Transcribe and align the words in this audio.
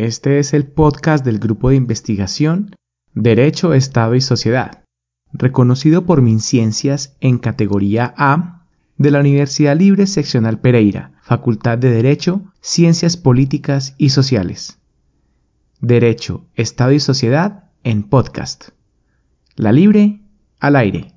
Este 0.00 0.38
es 0.38 0.54
el 0.54 0.66
podcast 0.66 1.26
del 1.26 1.38
grupo 1.38 1.68
de 1.68 1.76
investigación 1.76 2.74
Derecho, 3.12 3.74
Estado 3.74 4.14
y 4.14 4.22
Sociedad, 4.22 4.82
reconocido 5.30 6.06
por 6.06 6.22
MinCiencias 6.22 7.18
en 7.20 7.36
categoría 7.36 8.14
A 8.16 8.64
de 8.96 9.10
la 9.10 9.20
Universidad 9.20 9.76
Libre 9.76 10.06
Seccional 10.06 10.58
Pereira, 10.58 11.12
Facultad 11.22 11.76
de 11.76 11.90
Derecho, 11.90 12.40
Ciencias 12.62 13.18
Políticas 13.18 13.94
y 13.98 14.08
Sociales. 14.08 14.78
Derecho, 15.82 16.46
Estado 16.54 16.92
y 16.92 17.00
Sociedad 17.00 17.64
en 17.84 18.04
podcast. 18.04 18.70
La 19.54 19.70
Libre 19.70 20.22
al 20.60 20.76
aire. 20.76 21.12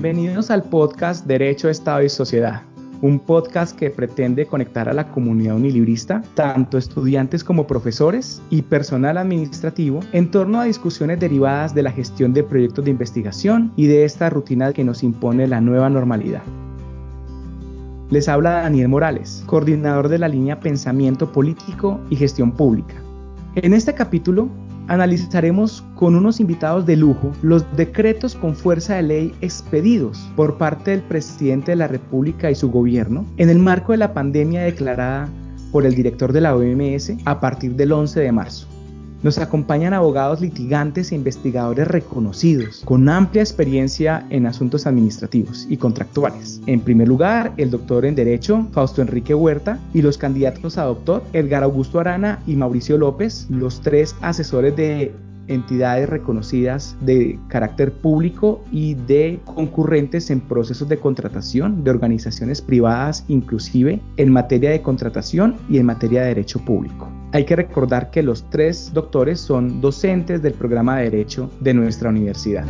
Bienvenidos 0.00 0.52
al 0.52 0.62
podcast 0.62 1.26
Derecho, 1.26 1.68
Estado 1.68 2.04
y 2.04 2.08
Sociedad, 2.08 2.62
un 3.02 3.18
podcast 3.18 3.76
que 3.76 3.90
pretende 3.90 4.46
conectar 4.46 4.88
a 4.88 4.92
la 4.92 5.10
comunidad 5.10 5.56
unilibrista, 5.56 6.22
tanto 6.34 6.78
estudiantes 6.78 7.42
como 7.42 7.66
profesores 7.66 8.40
y 8.48 8.62
personal 8.62 9.18
administrativo, 9.18 9.98
en 10.12 10.30
torno 10.30 10.60
a 10.60 10.66
discusiones 10.66 11.18
derivadas 11.18 11.74
de 11.74 11.82
la 11.82 11.90
gestión 11.90 12.32
de 12.32 12.44
proyectos 12.44 12.84
de 12.84 12.92
investigación 12.92 13.72
y 13.74 13.88
de 13.88 14.04
esta 14.04 14.30
rutina 14.30 14.72
que 14.72 14.84
nos 14.84 15.02
impone 15.02 15.48
la 15.48 15.60
nueva 15.60 15.90
normalidad. 15.90 16.42
Les 18.10 18.28
habla 18.28 18.62
Daniel 18.62 18.86
Morales, 18.86 19.42
coordinador 19.46 20.08
de 20.08 20.18
la 20.18 20.28
línea 20.28 20.60
Pensamiento 20.60 21.32
Político 21.32 21.98
y 22.08 22.14
Gestión 22.14 22.52
Pública. 22.52 22.94
En 23.56 23.74
este 23.74 23.94
capítulo 23.94 24.48
analizaremos 24.88 25.84
con 25.94 26.16
unos 26.16 26.40
invitados 26.40 26.84
de 26.86 26.96
lujo 26.96 27.32
los 27.42 27.64
decretos 27.76 28.34
con 28.34 28.56
fuerza 28.56 28.96
de 28.96 29.02
ley 29.02 29.34
expedidos 29.40 30.28
por 30.34 30.58
parte 30.58 30.90
del 30.90 31.02
presidente 31.02 31.72
de 31.72 31.76
la 31.76 31.88
República 31.88 32.50
y 32.50 32.54
su 32.54 32.70
gobierno 32.70 33.24
en 33.36 33.50
el 33.50 33.58
marco 33.58 33.92
de 33.92 33.98
la 33.98 34.14
pandemia 34.14 34.62
declarada 34.62 35.28
por 35.70 35.86
el 35.86 35.94
director 35.94 36.32
de 36.32 36.40
la 36.40 36.56
OMS 36.56 37.12
a 37.24 37.40
partir 37.40 37.76
del 37.76 37.92
11 37.92 38.20
de 38.20 38.32
marzo. 38.32 38.77
Nos 39.22 39.38
acompañan 39.38 39.94
abogados 39.94 40.40
litigantes 40.40 41.10
e 41.10 41.16
investigadores 41.16 41.88
reconocidos, 41.88 42.82
con 42.84 43.08
amplia 43.08 43.42
experiencia 43.42 44.24
en 44.30 44.46
asuntos 44.46 44.86
administrativos 44.86 45.66
y 45.68 45.76
contractuales. 45.76 46.60
En 46.66 46.80
primer 46.80 47.08
lugar, 47.08 47.52
el 47.56 47.70
doctor 47.70 48.06
en 48.06 48.14
Derecho, 48.14 48.68
Fausto 48.70 49.02
Enrique 49.02 49.34
Huerta, 49.34 49.80
y 49.92 50.02
los 50.02 50.18
candidatos 50.18 50.78
a 50.78 50.84
doctor, 50.84 51.24
Edgar 51.32 51.64
Augusto 51.64 51.98
Arana 51.98 52.40
y 52.46 52.54
Mauricio 52.54 52.96
López, 52.96 53.46
los 53.50 53.80
tres 53.80 54.14
asesores 54.20 54.76
de 54.76 55.12
entidades 55.48 56.08
reconocidas 56.08 56.96
de 57.00 57.38
carácter 57.48 57.92
público 57.92 58.62
y 58.70 58.94
de 58.94 59.40
concurrentes 59.44 60.30
en 60.30 60.40
procesos 60.40 60.88
de 60.88 60.98
contratación 60.98 61.82
de 61.84 61.90
organizaciones 61.90 62.62
privadas, 62.62 63.24
inclusive 63.28 64.00
en 64.16 64.32
materia 64.32 64.70
de 64.70 64.82
contratación 64.82 65.56
y 65.68 65.78
en 65.78 65.86
materia 65.86 66.22
de 66.22 66.28
derecho 66.28 66.60
público. 66.60 67.10
Hay 67.32 67.44
que 67.44 67.56
recordar 67.56 68.10
que 68.10 68.22
los 68.22 68.48
tres 68.50 68.90
doctores 68.94 69.40
son 69.40 69.80
docentes 69.80 70.40
del 70.42 70.54
programa 70.54 70.98
de 70.98 71.10
Derecho 71.10 71.50
de 71.60 71.74
nuestra 71.74 72.08
universidad. 72.08 72.64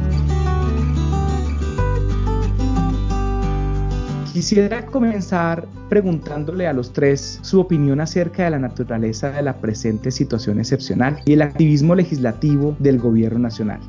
Quisiera 4.32 4.86
comenzar 4.86 5.66
preguntándole 5.88 6.66
a 6.66 6.72
los 6.72 6.92
tres 6.92 7.40
su 7.42 7.60
opinión 7.60 8.00
acerca 8.00 8.44
de 8.44 8.50
la 8.50 8.58
naturaleza 8.58 9.30
de 9.30 9.42
la 9.42 9.56
presente 9.56 10.10
situación 10.10 10.58
excepcional 10.58 11.20
y 11.24 11.32
el 11.32 11.42
activismo 11.42 11.94
legislativo 11.94 12.76
del 12.78 12.98
gobierno 12.98 13.38
nacional. 13.38 13.80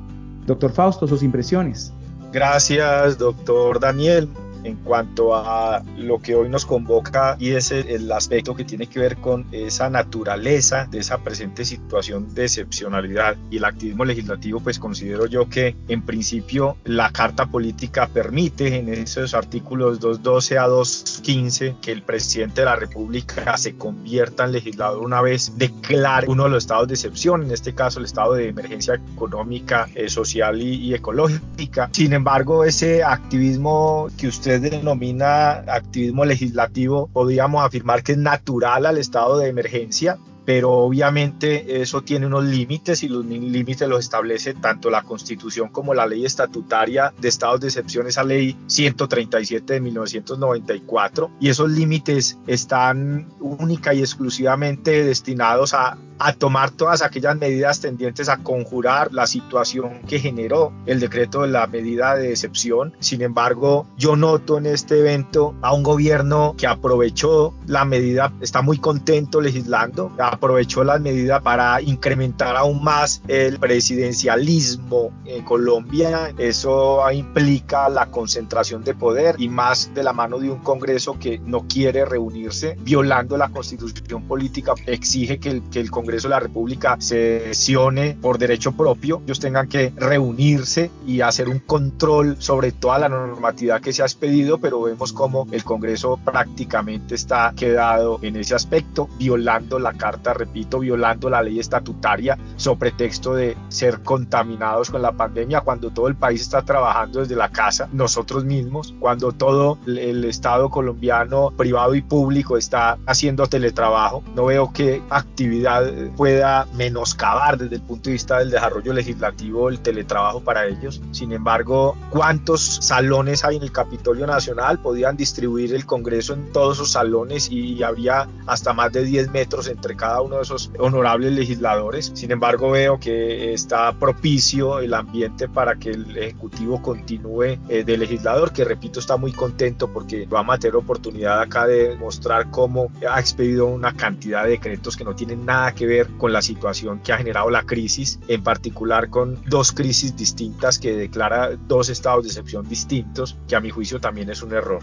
Doctor 0.45 0.71
Fausto, 0.71 1.07
sus 1.07 1.23
impresiones. 1.23 1.93
Gracias, 2.31 3.17
doctor 3.17 3.79
Daniel 3.79 4.29
en 4.63 4.75
cuanto 4.77 5.35
a 5.35 5.83
lo 5.97 6.19
que 6.19 6.35
hoy 6.35 6.49
nos 6.49 6.65
convoca 6.65 7.35
y 7.39 7.52
es 7.52 7.71
el, 7.71 8.11
aspecto 8.11 8.55
que 8.55 8.63
tiene 8.63 8.88
que 8.88 8.99
ver 8.99 9.17
con 9.17 9.45
esa 9.52 9.89
naturaleza 9.89 10.87
de 10.89 10.99
esa 10.99 11.20
presente 11.20 11.64
situación 11.64 12.33
de 12.33 12.45
excepcionalidad 12.45 13.37
y 13.52 13.58
el 13.58 13.65
activismo 13.65 14.03
legislativo 14.03 14.59
pues 14.59 14.80
considero 14.80 15.25
yo 15.27 15.47
que 15.47 15.75
en 15.87 16.02
principio 16.02 16.77
la 16.86 17.11
carta 17.11 17.45
política 17.45 18.08
permite 18.08 18.77
en 18.77 18.89
esos 18.89 19.33
artículos 19.33 19.99
212 19.99 20.58
a 20.58 20.67
215 20.67 21.76
que 21.81 21.91
el 21.91 22.02
presidente 22.02 22.61
de 22.61 22.65
la 22.65 22.76
república 22.76 23.58
se 23.58 23.76
convierta 23.76 24.45
en 24.45 24.53
legislador 24.53 25.03
una 25.03 25.21
vez 25.21 25.53
declare 25.58 26.27
uno 26.27 26.45
de 26.45 26.49
los 26.49 26.64
estados 26.64 26.87
de 26.87 26.95
excepción 26.95 27.43
en 27.43 27.52
este 27.52 27.73
caso 27.73 27.99
el 27.99 28.05
estado 28.05 28.33
de 28.33 28.49
emergencia 28.49 28.95
económica 29.14 29.87
eh, 29.95 30.09
social 30.09 30.61
y, 30.61 30.76
y 30.76 30.93
ecológica. 30.93 31.89
Sin 31.91 32.14
embargo 32.14 32.64
ese 32.64 33.03
activismo 33.03 34.08
que 34.17 34.27
usted 34.27 34.48
denomina 34.58 35.60
activismo 35.67 36.26
legislativo, 36.26 37.08
podríamos 37.14 37.64
afirmar 37.64 38.02
que 38.02 38.14
es 38.14 38.17
natural 38.17 38.87
al 38.87 38.98
estado 38.98 39.37
de 39.37 39.49
emergencia, 39.49 40.17
pero 40.49 40.71
obviamente 40.71 41.80
eso 41.80 42.02
tiene 42.02 42.26
unos 42.26 42.43
límites 42.43 43.04
y 43.04 43.08
los 43.08 43.23
límites 43.23 43.87
los 43.87 43.99
establece 43.99 44.55
tanto 44.55 44.89
la 44.89 45.04
Constitución 45.04 45.70
como 45.70 45.93
la 45.93 46.08
ley 46.08 46.26
estatutaria 46.26 47.14
de 47.21 47.27
estados 47.27 47.61
de 47.61 47.67
excepción, 47.67 48.08
esa 48.08 48.23
ley 48.23 48.58
137 48.65 49.73
de 49.73 49.80
1994, 49.80 51.30
y 51.39 51.49
esos 51.49 51.70
límites 51.70 52.39
están 52.48 53.32
única 53.39 53.93
y 53.93 53.99
exclusivamente 53.99 55.04
destinados 55.04 55.76
a 55.76 55.99
a 56.20 56.33
tomar 56.33 56.70
todas 56.71 57.02
aquellas 57.02 57.38
medidas 57.38 57.80
tendientes 57.80 58.27
a 58.30 58.38
conjurar 58.38 59.14
la 59.14 59.26
situación 59.26 60.02
que 60.08 60.20
generó 60.20 60.73
el 60.86 60.99
decreto 60.99 61.42
de 61.42 61.48
la 61.48 61.65
medida 61.65 62.15
de 62.15 62.32
excepción. 62.32 62.93
Sin 62.99 63.21
embargo, 63.21 63.88
yo 63.98 64.17
noto 64.17 64.58
en 64.58 64.65
este 64.65 64.99
evento 64.99 65.55
a 65.61 65.73
un 65.73 65.82
gobierno 65.82 66.55
que 66.58 66.67
aprovechó 66.67 67.54
la 67.65 67.86
medida, 67.86 68.33
está 68.42 68.61
muy 68.61 68.77
contento 68.80 69.39
legislando, 69.39 70.11
aprovechó 70.39 70.86
la 70.86 70.98
medida 71.00 71.42
para 71.42 71.82
incrementar 71.82 72.55
aún 72.55 72.82
más 72.82 73.22
el 73.27 73.60
presidencialismo 73.60 75.11
en 75.26 75.44
Colombia. 75.44 76.33
Eso 76.38 77.00
implica 77.11 77.89
la 77.89 78.08
concentración 78.08 78.83
de 78.83 78.94
poder 78.94 79.36
y 79.38 79.50
más 79.50 79.94
de 79.94 80.02
la 80.02 80.14
mano 80.14 80.39
de 80.39 80.50
un 80.50 80.60
Congreso 80.60 81.20
que 81.20 81.39
no 81.39 81.67
quiere 81.67 82.05
reunirse, 82.05 82.77
violando 82.82 83.38
la 83.38 83.50
constitución 83.50 84.23
política, 84.27 84.73
exige 84.86 85.39
que 85.39 85.50
el, 85.50 85.64
que 85.70 85.80
el 85.82 85.92
Congreso 85.92 86.27
de 86.30 86.36
la 86.36 86.39
República 86.39 86.95
sesione 87.00 88.17
por 88.21 88.38
derecho 88.38 88.71
propio, 88.71 89.21
ellos 89.26 89.39
tengan 89.39 89.67
que 89.67 89.92
reunirse 89.95 90.89
y 91.06 91.21
hacer 91.21 91.50
un 91.50 91.60
control 91.60 92.38
sobre 92.39 92.71
toda 92.71 93.00
la 93.00 93.10
normatividad 93.10 93.82
que 93.82 93.92
se 93.92 94.04
ha 94.04 94.06
expedido, 94.06 94.58
pero 94.60 94.82
vemos 94.82 95.11
como 95.11 95.48
el 95.52 95.64
Congreso 95.64 96.17
prácticamente 96.23 97.16
está 97.16 97.54
quedado 97.56 98.20
en 98.21 98.38
ese 98.38 98.56
aspecto, 98.56 99.10
violando 99.17 99.80
la 99.80 99.94
carta, 99.94 100.28
repito, 100.33 100.79
violando 100.79 101.29
la 101.29 101.41
ley 101.41 101.59
estatutaria 101.59 102.37
sobre 102.55 102.79
pretexto 102.89 103.33
de 103.33 103.55
ser 103.67 104.01
contaminados 104.01 104.89
con 104.89 105.01
la 105.01 105.11
pandemia, 105.11 105.61
cuando 105.61 105.91
todo 105.91 106.07
el 106.07 106.15
país 106.15 106.41
está 106.41 106.63
trabajando 106.63 107.19
desde 107.19 107.35
la 107.35 107.49
casa, 107.49 107.87
nosotros 107.91 108.45
mismos, 108.45 108.95
cuando 108.99 109.31
todo 109.31 109.77
el 109.85 110.25
Estado 110.25 110.69
colombiano, 110.69 111.51
privado 111.51 111.93
y 111.93 112.01
público 112.01 112.57
está 112.57 112.97
haciendo 113.05 113.47
teletrabajo, 113.47 114.23
no 114.35 114.45
veo 114.45 114.71
qué 114.73 115.01
actividad 115.09 115.91
pueda 116.15 116.67
menoscabar 116.73 117.57
desde 117.57 117.75
el 117.75 117.81
punto 117.81 118.09
de 118.09 118.13
vista 118.13 118.39
del 118.39 118.49
desarrollo 118.49 118.93
legislativo 118.93 119.69
el 119.69 119.79
teletrabajo 119.79 120.41
para 120.41 120.65
ellos. 120.65 121.01
Sin 121.11 121.31
embargo, 121.31 121.95
¿cuántos 122.09 122.61
salones 122.61 123.43
hay 123.43 123.57
en 123.57 123.63
el 123.63 123.71
Capitolio 123.71 124.25
Nacional? 124.25 124.79
Podían 124.79 125.15
distribuir 125.15 125.75
el 125.75 125.85
Congreso 125.85 126.33
en 126.33 126.51
todos 126.51 126.77
esos 126.77 126.91
salones 126.91 127.51
y 127.51 127.83
habría 127.83 128.27
hasta 128.47 128.73
más 128.73 128.91
de 128.91 129.03
10 129.03 129.31
metros 129.31 129.67
entre 129.67 129.95
cada 129.95 130.08
uno 130.21 130.38
de 130.38 130.42
esos 130.44 130.71
honorables 130.80 131.33
legisladores. 131.33 132.12
Sin 132.13 132.31
embargo, 132.31 132.71
veo 132.71 133.00
que 133.00 133.53
está 133.53 133.92
propicio 133.94 134.80
el 134.80 134.94
ambiente 134.94 135.47
para 135.47 135.75
que 135.75 135.92
el 135.92 136.18
Ejecutivo 136.18 136.81
continúe 136.81 137.57
eh, 137.69 137.83
de 137.85 137.97
legislador, 137.97 138.51
que 138.51 138.65
repito, 138.65 139.00
está 139.00 139.17
muy 139.17 139.31
contento 139.31 139.91
porque 139.91 140.25
va 140.25 140.45
a 140.47 140.57
tener 140.57 140.75
oportunidad 140.75 141.41
acá 141.41 141.67
de 141.67 141.95
mostrar 141.97 142.50
cómo 142.50 142.91
ha 143.09 143.19
expedido 143.19 143.67
una 143.67 143.95
cantidad 143.95 144.44
de 144.44 144.51
decretos 144.51 144.97
que 144.97 145.03
no 145.03 145.15
tienen 145.15 145.45
nada 145.45 145.73
que 145.73 145.85
ver 145.85 146.07
con 146.17 146.33
la 146.33 146.41
situación 146.41 147.00
que 147.00 147.13
ha 147.13 147.17
generado 147.17 147.50
la 147.50 147.63
crisis, 147.63 148.19
en 148.27 148.44
particular 148.44 149.09
con 149.09 149.41
dos 149.47 149.71
crisis 149.71 150.15
distintas 150.15 150.79
que 150.79 150.95
declara 150.95 151.56
dos 151.56 151.89
estados 151.89 152.23
de 152.23 152.29
excepción 152.29 152.67
distintos, 152.67 153.38
que 153.47 153.56
a 153.56 153.59
mi 153.59 153.69
juicio 153.69 154.00
también 154.00 154.29
es 154.29 154.41
un 154.41 154.53
error. 154.53 154.81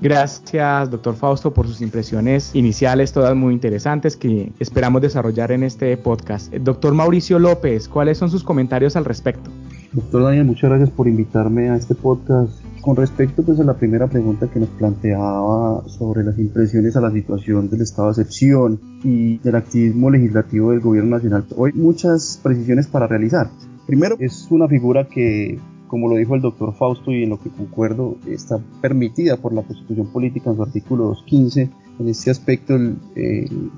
Gracias, 0.00 0.90
doctor 0.90 1.14
Fausto, 1.14 1.54
por 1.54 1.66
sus 1.66 1.80
impresiones 1.80 2.54
iniciales, 2.54 3.12
todas 3.12 3.34
muy 3.34 3.54
interesantes 3.54 4.16
que 4.16 4.52
esperamos 4.58 5.00
desarrollar 5.00 5.52
en 5.52 5.62
este 5.62 5.96
podcast. 5.96 6.52
Doctor 6.52 6.92
Mauricio 6.94 7.38
López, 7.38 7.88
¿cuáles 7.88 8.18
son 8.18 8.30
sus 8.30 8.44
comentarios 8.44 8.96
al 8.96 9.04
respecto? 9.04 9.50
Doctor 9.92 10.24
Daniel, 10.24 10.44
muchas 10.44 10.68
gracias 10.68 10.90
por 10.90 11.08
invitarme 11.08 11.70
a 11.70 11.76
este 11.76 11.94
podcast. 11.94 12.52
Con 12.82 12.94
respecto 12.94 13.42
pues, 13.42 13.58
a 13.58 13.64
la 13.64 13.74
primera 13.74 14.06
pregunta 14.06 14.46
que 14.46 14.60
nos 14.60 14.68
planteaba 14.68 15.82
sobre 15.88 16.22
las 16.22 16.38
impresiones 16.38 16.96
a 16.96 17.00
la 17.00 17.10
situación 17.10 17.68
del 17.68 17.80
estado 17.80 18.12
de 18.12 18.22
excepción 18.22 18.80
y 19.02 19.38
del 19.38 19.56
activismo 19.56 20.10
legislativo 20.10 20.70
del 20.70 20.80
gobierno 20.80 21.16
nacional, 21.16 21.46
hoy 21.56 21.72
muchas 21.72 22.38
precisiones 22.42 22.86
para 22.86 23.08
realizar. 23.08 23.48
Primero, 23.86 24.16
es 24.20 24.46
una 24.50 24.68
figura 24.68 25.08
que 25.08 25.58
como 25.88 26.08
lo 26.08 26.16
dijo 26.16 26.34
el 26.34 26.42
doctor 26.42 26.74
Fausto 26.74 27.12
y 27.12 27.22
en 27.22 27.30
lo 27.30 27.38
que 27.38 27.50
concuerdo, 27.50 28.16
está 28.26 28.58
permitida 28.80 29.36
por 29.36 29.52
la 29.52 29.62
Constitución 29.62 30.08
Política 30.08 30.50
en 30.50 30.56
su 30.56 30.62
artículo 30.62 31.04
215 31.06 31.70
en 31.98 32.08
este 32.08 32.30
aspecto 32.30 32.74
el, 32.74 32.98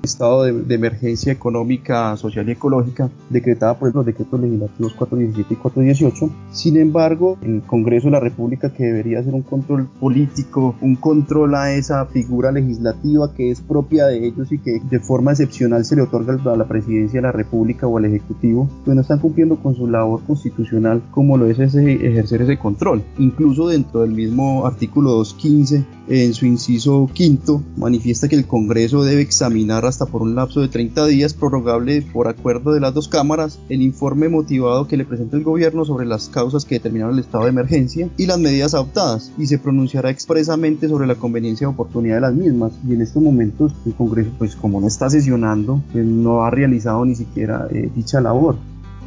estado 0.03 0.43
de, 0.43 0.75
emergencia 0.75 1.31
económica, 1.31 2.15
social 2.17 2.47
y 2.47 2.53
ecológica 2.53 3.09
decretada 3.29 3.77
por 3.77 3.93
los 3.93 4.05
decretos 4.05 4.39
legislativos 4.39 4.93
417 4.93 5.53
y 5.53 5.57
418. 5.57 6.29
Sin 6.51 6.77
embargo, 6.77 7.37
el 7.41 7.61
Congreso 7.63 8.07
de 8.07 8.11
la 8.11 8.19
República 8.19 8.71
que 8.71 8.85
debería 8.85 9.23
ser 9.23 9.33
un 9.33 9.41
control 9.41 9.87
político, 9.99 10.75
un 10.81 10.95
control 10.95 11.55
a 11.55 11.73
esa 11.73 12.05
figura 12.05 12.51
legislativa 12.51 13.33
que 13.33 13.51
es 13.51 13.61
propia 13.61 14.05
de 14.05 14.25
ellos 14.25 14.51
y 14.51 14.59
que 14.59 14.81
de 14.89 14.99
forma 14.99 15.31
excepcional 15.31 15.85
se 15.85 15.95
le 15.95 16.03
otorga 16.03 16.29
a 16.29 16.55
la 16.55 16.67
presidencia 16.67 17.19
de 17.19 17.27
la 17.27 17.31
República 17.31 17.87
o 17.87 17.97
al 17.97 18.05
Ejecutivo, 18.05 18.69
pues 18.85 18.95
no 18.95 19.01
están 19.01 19.19
cumpliendo 19.19 19.57
con 19.57 19.75
su 19.75 19.87
labor 19.87 20.21
constitucional 20.25 21.01
como 21.11 21.37
lo 21.37 21.47
es 21.47 21.59
ese, 21.59 21.93
ejercer 21.93 22.41
ese 22.41 22.57
control. 22.57 23.03
Incluso 23.17 23.67
dentro 23.67 24.01
del 24.01 24.11
mismo 24.11 24.65
artículo 24.65 25.11
215, 25.11 25.85
en 26.07 26.33
su 26.33 26.45
inciso 26.45 27.09
quinto, 27.13 27.63
manifiesta 27.77 28.08
que 28.09 28.35
el 28.35 28.47
Congreso 28.47 29.03
debe 29.03 29.21
examinar 29.21 29.85
hasta 29.85 30.07
por 30.07 30.23
un 30.23 30.33
lapso 30.33 30.61
de 30.61 30.67
30 30.67 31.05
días 31.05 31.35
prorrogable 31.35 32.01
por 32.01 32.27
acuerdo 32.27 32.73
de 32.73 32.79
las 32.79 32.91
dos 32.91 33.07
cámaras 33.07 33.59
el 33.69 33.83
informe 33.83 34.29
motivado 34.29 34.87
que 34.87 34.97
le 34.97 35.05
presenta 35.05 35.37
el 35.37 35.43
gobierno 35.43 35.85
sobre 35.85 36.07
las 36.07 36.27
causas 36.27 36.65
que 36.65 36.75
determinaron 36.75 37.13
el 37.13 37.19
estado 37.19 37.43
de 37.43 37.51
emergencia 37.51 38.09
y 38.17 38.25
las 38.25 38.39
medidas 38.39 38.73
adoptadas 38.73 39.31
y 39.37 39.45
se 39.45 39.59
pronunciará 39.59 40.09
expresamente 40.09 40.87
sobre 40.87 41.05
la 41.05 41.15
conveniencia 41.15 41.65
y 41.65 41.69
oportunidad 41.69 42.15
de 42.15 42.21
las 42.21 42.33
mismas. 42.33 42.73
Y 42.87 42.93
en 42.93 43.01
estos 43.01 43.21
momentos 43.21 43.73
el 43.85 43.93
Congreso 43.93 44.31
pues 44.39 44.55
como 44.55 44.81
no 44.81 44.87
está 44.87 45.07
sesionando 45.09 45.79
pues 45.91 46.03
no 46.03 46.43
ha 46.43 46.49
realizado 46.49 47.05
ni 47.05 47.13
siquiera 47.13 47.67
eh, 47.69 47.91
dicha 47.95 48.21
labor 48.21 48.55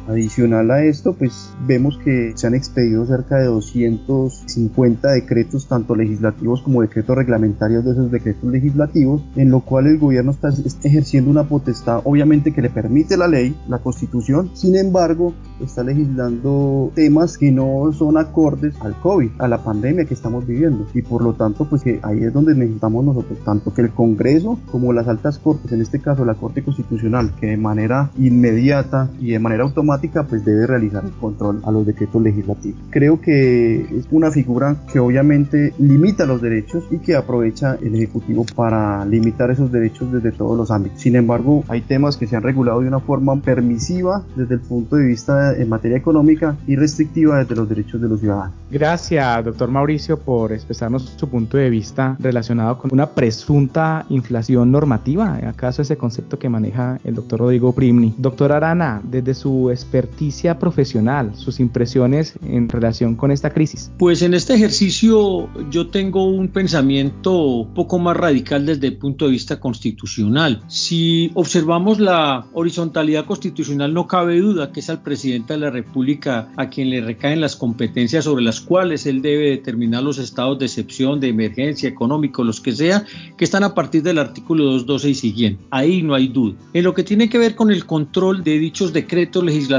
Adicional 0.07 0.69
a 0.71 0.83
esto, 0.83 1.13
pues 1.13 1.53
vemos 1.65 1.97
que 2.03 2.33
se 2.35 2.47
han 2.47 2.55
expedido 2.55 3.05
cerca 3.05 3.37
de 3.37 3.45
250 3.45 5.11
decretos, 5.11 5.67
tanto 5.67 5.95
legislativos 5.95 6.61
como 6.61 6.81
decretos 6.81 7.15
reglamentarios 7.15 7.85
de 7.85 7.91
esos 7.91 8.11
decretos 8.11 8.51
legislativos, 8.51 9.23
en 9.35 9.49
lo 9.49 9.61
cual 9.61 9.87
el 9.87 9.97
gobierno 9.97 10.31
está 10.31 10.49
ejerciendo 10.83 11.31
una 11.31 11.45
potestad, 11.45 12.01
obviamente 12.03 12.51
que 12.51 12.61
le 12.61 12.69
permite 12.69 13.15
la 13.15 13.27
ley, 13.27 13.55
la 13.69 13.79
constitución, 13.79 14.51
sin 14.53 14.75
embargo, 14.75 15.33
está 15.61 15.83
legislando 15.83 16.91
temas 16.95 17.37
que 17.37 17.51
no 17.51 17.91
son 17.93 18.17
acordes 18.17 18.75
al 18.81 18.99
COVID, 18.99 19.31
a 19.39 19.47
la 19.47 19.63
pandemia 19.63 20.05
que 20.05 20.13
estamos 20.13 20.45
viviendo, 20.45 20.85
y 20.93 21.01
por 21.01 21.23
lo 21.23 21.33
tanto, 21.33 21.65
pues 21.69 21.81
que 21.81 21.99
ahí 22.03 22.23
es 22.23 22.33
donde 22.33 22.55
necesitamos 22.55 23.05
nosotros, 23.05 23.39
tanto 23.45 23.73
que 23.73 23.81
el 23.81 23.91
Congreso 23.91 24.59
como 24.69 24.91
las 24.91 25.07
altas 25.07 25.39
cortes, 25.39 25.71
en 25.71 25.81
este 25.81 25.99
caso 25.99 26.25
la 26.25 26.35
Corte 26.35 26.61
Constitucional, 26.61 27.31
que 27.39 27.47
de 27.47 27.57
manera 27.57 28.11
inmediata 28.17 29.09
y 29.19 29.31
de 29.31 29.39
manera 29.39 29.63
automática 29.63 29.92
pues 30.27 30.43
debe 30.43 30.67
realizar 30.67 31.03
el 31.03 31.11
control 31.11 31.61
a 31.63 31.71
los 31.71 31.85
decretos 31.85 32.21
legislativos. 32.21 32.79
Creo 32.89 33.21
que 33.21 33.81
es 33.81 34.07
una 34.11 34.31
figura 34.31 34.75
que 34.91 34.99
obviamente 34.99 35.73
limita 35.79 36.25
los 36.25 36.41
derechos 36.41 36.83
y 36.91 36.97
que 36.97 37.15
aprovecha 37.15 37.77
el 37.81 37.95
Ejecutivo 37.95 38.45
para 38.55 39.05
limitar 39.05 39.51
esos 39.51 39.71
derechos 39.71 40.11
desde 40.11 40.31
todos 40.31 40.57
los 40.57 40.71
ámbitos. 40.71 40.99
Sin 40.99 41.15
embargo, 41.15 41.63
hay 41.67 41.81
temas 41.81 42.17
que 42.17 42.27
se 42.27 42.35
han 42.35 42.43
regulado 42.43 42.81
de 42.81 42.87
una 42.87 42.99
forma 42.99 43.35
permisiva 43.41 44.23
desde 44.35 44.55
el 44.55 44.61
punto 44.61 44.95
de 44.95 45.05
vista 45.05 45.55
en 45.55 45.69
materia 45.69 45.97
económica 45.97 46.55
y 46.67 46.75
restrictiva 46.75 47.39
desde 47.39 47.55
los 47.55 47.69
derechos 47.69 48.01
de 48.01 48.09
los 48.09 48.19
ciudadanos. 48.19 48.53
Gracias, 48.71 49.45
doctor 49.45 49.69
Mauricio, 49.69 50.17
por 50.17 50.51
expresarnos 50.51 51.13
su 51.15 51.29
punto 51.29 51.57
de 51.57 51.69
vista 51.69 52.17
relacionado 52.19 52.77
con 52.77 52.91
una 52.91 53.09
presunta 53.09 54.05
inflación 54.09 54.71
normativa. 54.71 55.39
¿Acaso 55.47 55.81
ese 55.81 55.97
concepto 55.97 56.39
que 56.39 56.49
maneja 56.49 56.99
el 57.03 57.15
doctor 57.15 57.39
Rodrigo 57.39 57.71
Primni? 57.73 58.15
Doctor 58.17 58.51
Arana, 58.51 59.01
desde 59.03 59.33
su 59.33 59.69
experticia 59.83 60.57
profesional, 60.57 61.35
sus 61.35 61.59
impresiones 61.59 62.33
en 62.45 62.69
relación 62.69 63.15
con 63.15 63.31
esta 63.31 63.51
crisis? 63.51 63.91
Pues 63.97 64.21
en 64.21 64.33
este 64.33 64.53
ejercicio 64.53 65.49
yo 65.69 65.87
tengo 65.87 66.25
un 66.25 66.47
pensamiento 66.47 67.67
poco 67.75 67.99
más 67.99 68.15
radical 68.15 68.65
desde 68.65 68.87
el 68.87 68.97
punto 68.97 69.25
de 69.25 69.31
vista 69.31 69.59
constitucional. 69.59 70.63
Si 70.67 71.31
observamos 71.33 71.99
la 71.99 72.45
horizontalidad 72.53 73.25
constitucional, 73.25 73.93
no 73.93 74.07
cabe 74.07 74.39
duda 74.39 74.71
que 74.71 74.79
es 74.79 74.89
al 74.89 75.01
presidente 75.01 75.53
de 75.53 75.59
la 75.59 75.69
República 75.69 76.49
a 76.55 76.69
quien 76.69 76.89
le 76.89 77.01
recaen 77.01 77.41
las 77.41 77.55
competencias 77.55 78.23
sobre 78.23 78.43
las 78.43 78.61
cuales 78.61 79.05
él 79.05 79.21
debe 79.21 79.49
determinar 79.49 80.03
los 80.03 80.17
estados 80.17 80.59
de 80.59 80.65
excepción, 80.65 81.19
de 81.19 81.27
emergencia, 81.29 81.89
económico, 81.89 82.43
los 82.43 82.61
que 82.61 82.71
sea, 82.71 83.05
que 83.37 83.43
están 83.43 83.63
a 83.63 83.73
partir 83.73 84.01
del 84.03 84.17
artículo 84.17 84.63
212 84.65 85.09
y 85.09 85.15
siguiente. 85.15 85.63
Ahí 85.71 86.01
no 86.01 86.15
hay 86.15 86.29
duda. 86.29 86.55
En 86.73 86.83
lo 86.83 86.93
que 86.93 87.03
tiene 87.03 87.29
que 87.29 87.37
ver 87.37 87.55
con 87.55 87.71
el 87.71 87.85
control 87.85 88.43
de 88.43 88.59
dichos 88.59 88.93
decretos 88.93 89.43
legislativos, 89.43 89.72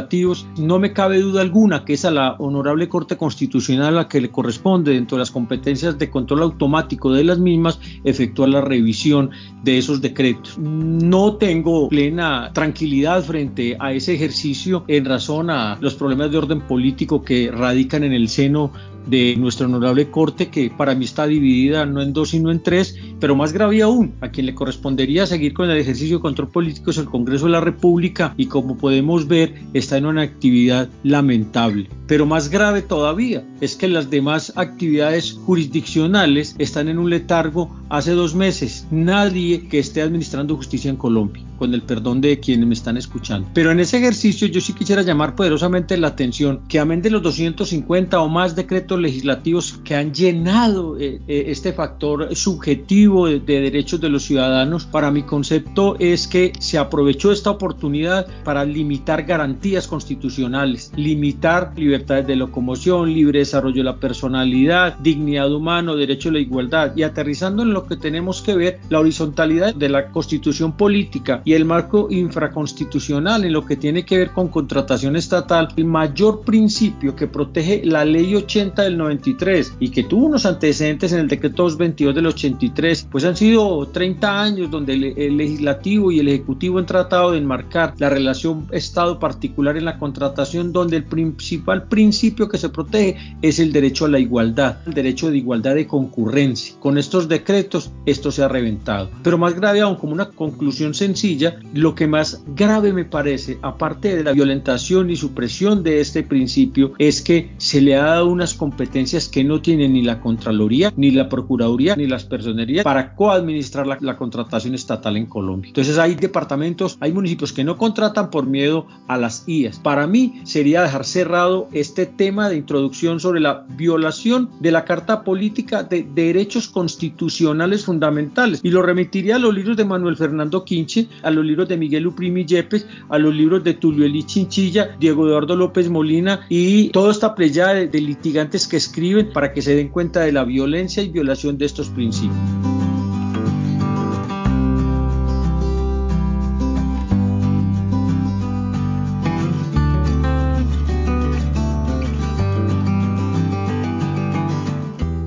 no 0.58 0.78
me 0.78 0.92
cabe 0.92 1.20
duda 1.20 1.40
alguna 1.40 1.84
que 1.84 1.94
es 1.94 2.04
a 2.04 2.10
la 2.10 2.32
Honorable 2.38 2.88
Corte 2.88 3.16
Constitucional 3.16 3.88
a 3.88 3.90
la 4.02 4.08
que 4.08 4.20
le 4.20 4.30
corresponde, 4.30 4.92
dentro 4.92 5.16
de 5.16 5.20
las 5.20 5.30
competencias 5.30 5.98
de 5.98 6.10
control 6.10 6.42
automático 6.42 7.12
de 7.12 7.24
las 7.24 7.38
mismas, 7.38 7.78
efectuar 8.04 8.48
la 8.48 8.60
revisión 8.60 9.30
de 9.62 9.78
esos 9.78 10.00
decretos. 10.00 10.58
No 10.58 11.36
tengo 11.36 11.88
plena 11.88 12.50
tranquilidad 12.52 13.22
frente 13.22 13.76
a 13.78 13.92
ese 13.92 14.14
ejercicio 14.14 14.84
en 14.88 15.04
razón 15.04 15.50
a 15.50 15.78
los 15.80 15.94
problemas 15.94 16.30
de 16.30 16.38
orden 16.38 16.60
político 16.60 17.22
que 17.22 17.50
radican 17.52 18.04
en 18.04 18.12
el 18.12 18.28
seno 18.28 18.72
de 19.06 19.36
nuestra 19.36 19.66
honorable 19.66 20.10
corte 20.10 20.48
que 20.48 20.70
para 20.70 20.94
mí 20.94 21.04
está 21.04 21.26
dividida 21.26 21.86
no 21.86 22.02
en 22.02 22.12
dos 22.12 22.30
sino 22.30 22.50
en 22.50 22.62
tres, 22.62 22.96
pero 23.20 23.36
más 23.36 23.52
grave 23.52 23.82
aún, 23.82 24.14
a 24.20 24.28
quien 24.30 24.46
le 24.46 24.54
correspondería 24.54 25.26
seguir 25.26 25.54
con 25.54 25.70
el 25.70 25.78
ejercicio 25.78 26.16
de 26.16 26.22
control 26.22 26.48
político 26.48 26.90
es 26.90 26.98
el 26.98 27.06
Congreso 27.06 27.46
de 27.46 27.52
la 27.52 27.60
República 27.60 28.34
y 28.36 28.46
como 28.46 28.76
podemos 28.76 29.28
ver 29.28 29.54
está 29.72 29.96
en 29.96 30.06
una 30.06 30.22
actividad 30.22 30.88
lamentable. 31.02 31.88
Pero 32.06 32.26
más 32.26 32.50
grave 32.50 32.82
todavía 32.82 33.44
es 33.60 33.76
que 33.76 33.88
las 33.88 34.10
demás 34.10 34.52
actividades 34.56 35.32
jurisdiccionales 35.32 36.54
están 36.58 36.88
en 36.88 36.98
un 36.98 37.10
letargo 37.10 37.74
hace 37.88 38.12
dos 38.12 38.34
meses. 38.34 38.86
Nadie 38.90 39.68
que 39.68 39.78
esté 39.78 40.02
administrando 40.02 40.56
justicia 40.56 40.90
en 40.90 40.96
Colombia, 40.96 41.42
con 41.58 41.74
el 41.74 41.82
perdón 41.82 42.20
de 42.20 42.38
quienes 42.40 42.66
me 42.66 42.74
están 42.74 42.96
escuchando. 42.96 43.48
Pero 43.54 43.70
en 43.70 43.80
ese 43.80 43.98
ejercicio 43.98 44.48
yo 44.48 44.60
sí 44.60 44.72
quisiera 44.72 45.02
llamar 45.02 45.34
poderosamente 45.34 45.96
la 45.96 46.08
atención 46.08 46.62
que 46.68 46.78
amén 46.78 47.02
de 47.02 47.10
los 47.10 47.22
250 47.22 48.20
o 48.20 48.28
más 48.28 48.54
decretos 48.54 49.00
legislativos 49.00 49.80
que 49.84 49.94
han 49.94 50.12
llenado 50.12 50.98
eh, 50.98 51.20
eh, 51.26 51.44
este 51.48 51.72
factor 51.72 52.34
subjetivo 52.34 53.26
de, 53.26 53.40
de 53.40 53.60
derechos 53.60 54.00
de 54.00 54.08
los 54.08 54.24
ciudadanos, 54.24 54.84
para 54.84 55.10
mi 55.10 55.22
concepto 55.22 55.96
es 55.98 56.26
que 56.28 56.52
se 56.58 56.78
aprovechó 56.78 57.32
esta 57.32 57.50
oportunidad 57.50 58.26
para 58.44 58.64
limitar 58.64 59.24
garantías 59.24 59.86
constitucionales, 59.86 60.92
limitar 60.96 61.72
libertad 61.76 61.94
libertades 61.94 62.26
de 62.26 62.36
locomoción, 62.36 63.12
libre 63.12 63.38
desarrollo 63.38 63.76
de 63.76 63.84
la 63.84 63.96
personalidad, 63.96 64.98
dignidad 64.98 65.52
humana, 65.52 65.94
derecho 65.94 66.28
a 66.28 66.32
la 66.32 66.40
igualdad 66.40 66.92
y 66.96 67.04
aterrizando 67.04 67.62
en 67.62 67.72
lo 67.72 67.86
que 67.86 67.96
tenemos 67.96 68.42
que 68.42 68.56
ver, 68.56 68.80
la 68.88 68.98
horizontalidad 68.98 69.74
de 69.74 69.88
la 69.88 70.10
constitución 70.10 70.76
política 70.76 71.40
y 71.44 71.52
el 71.52 71.64
marco 71.64 72.08
infraconstitucional 72.10 73.44
en 73.44 73.52
lo 73.52 73.64
que 73.64 73.76
tiene 73.76 74.04
que 74.04 74.18
ver 74.18 74.30
con 74.30 74.48
contratación 74.48 75.16
estatal, 75.16 75.68
el 75.76 75.84
mayor 75.84 76.42
principio 76.42 77.14
que 77.14 77.26
protege 77.26 77.82
la 77.84 78.04
ley 78.04 78.34
80 78.34 78.82
del 78.82 78.96
93 78.98 79.74
y 79.80 79.90
que 79.90 80.04
tuvo 80.04 80.26
unos 80.26 80.46
antecedentes 80.46 81.12
en 81.12 81.20
el 81.20 81.28
decreto 81.28 81.64
222 81.64 82.14
del 82.14 82.26
83, 82.26 83.08
pues 83.10 83.24
han 83.24 83.36
sido 83.36 83.86
30 83.88 84.42
años 84.42 84.70
donde 84.70 84.94
el, 84.94 85.36
legislativo 85.36 86.10
y 86.10 86.20
el 86.20 86.28
ejecutivo 86.28 86.78
han 86.78 86.86
tratado 86.86 87.32
de 87.32 87.38
enmarcar 87.38 87.94
la 87.98 88.08
relación 88.08 88.66
Estado 88.70 89.18
particular 89.18 89.76
en 89.76 89.84
la 89.84 89.98
contratación 89.98 90.72
donde 90.72 90.96
el 90.98 91.04
principal 91.04 91.88
principio 91.88 92.48
que 92.48 92.58
se 92.58 92.68
protege 92.68 93.16
es 93.42 93.58
el 93.58 93.72
derecho 93.72 94.04
a 94.06 94.08
la 94.08 94.18
igualdad, 94.18 94.78
el 94.86 94.94
derecho 94.94 95.30
de 95.30 95.38
igualdad 95.38 95.74
de 95.74 95.86
concurrencia. 95.86 96.74
Con 96.80 96.98
estos 96.98 97.28
decretos 97.28 97.92
esto 98.06 98.30
se 98.30 98.42
ha 98.42 98.48
reventado. 98.48 99.10
Pero 99.22 99.38
más 99.38 99.54
grave 99.54 99.80
aún, 99.80 99.96
como 99.96 100.12
una 100.12 100.30
conclusión 100.30 100.94
sencilla, 100.94 101.33
lo 101.72 101.94
que 101.94 102.06
más 102.06 102.42
grave 102.54 102.92
me 102.92 103.04
parece, 103.04 103.58
aparte 103.62 104.16
de 104.16 104.24
la 104.24 104.32
violentación 104.32 105.10
y 105.10 105.16
supresión 105.16 105.82
de 105.82 106.00
este 106.00 106.22
principio, 106.22 106.92
es 106.98 107.22
que 107.22 107.52
se 107.58 107.80
le 107.80 107.96
ha 107.96 108.04
dado 108.04 108.28
unas 108.28 108.54
competencias 108.54 109.28
que 109.28 109.44
no 109.44 109.60
tiene 109.60 109.88
ni 109.88 110.02
la 110.02 110.20
Contraloría, 110.20 110.92
ni 110.96 111.10
la 111.10 111.28
Procuraduría, 111.28 111.96
ni 111.96 112.06
las 112.06 112.24
Personerías 112.24 112.84
para 112.84 113.14
coadministrar 113.14 113.86
la, 113.86 113.98
la 114.00 114.16
contratación 114.16 114.74
estatal 114.74 115.16
en 115.16 115.26
Colombia. 115.26 115.68
Entonces 115.68 115.98
hay 115.98 116.14
departamentos, 116.14 116.96
hay 117.00 117.12
municipios 117.12 117.52
que 117.52 117.64
no 117.64 117.76
contratan 117.76 118.30
por 118.30 118.46
miedo 118.46 118.86
a 119.08 119.18
las 119.18 119.44
IAS. 119.46 119.78
Para 119.78 120.06
mí 120.06 120.40
sería 120.44 120.82
dejar 120.82 121.04
cerrado 121.04 121.68
este 121.72 122.06
tema 122.06 122.48
de 122.48 122.56
introducción 122.56 123.20
sobre 123.20 123.40
la 123.40 123.66
violación 123.76 124.50
de 124.60 124.72
la 124.72 124.84
Carta 124.84 125.22
Política 125.22 125.82
de 125.82 126.06
Derechos 126.14 126.68
Constitucionales 126.68 127.84
Fundamentales 127.84 128.60
y 128.62 128.70
lo 128.70 128.82
remitiría 128.82 129.36
a 129.36 129.38
los 129.38 129.54
libros 129.54 129.76
de 129.76 129.84
Manuel 129.84 130.16
Fernando 130.16 130.64
Quinche, 130.64 131.08
a 131.24 131.30
los 131.30 131.44
libros 131.44 131.68
de 131.68 131.76
Miguel 131.76 132.06
Uprimi 132.06 132.44
Yepes, 132.44 132.86
a 133.08 133.18
los 133.18 133.34
libros 133.34 133.64
de 133.64 133.74
Tulio 133.74 134.04
Eli 134.04 134.24
Chinchilla, 134.24 134.96
Diego 134.98 135.26
Eduardo 135.26 135.56
López 135.56 135.88
Molina 135.88 136.46
y 136.48 136.90
toda 136.90 137.10
esta 137.10 137.34
playa 137.34 137.68
de, 137.68 137.88
de 137.88 138.00
litigantes 138.00 138.68
que 138.68 138.76
escriben 138.76 139.32
para 139.32 139.52
que 139.52 139.62
se 139.62 139.74
den 139.74 139.88
cuenta 139.88 140.20
de 140.20 140.32
la 140.32 140.44
violencia 140.44 141.02
y 141.02 141.08
violación 141.08 141.58
de 141.58 141.66
estos 141.66 141.88
principios. 141.88 142.83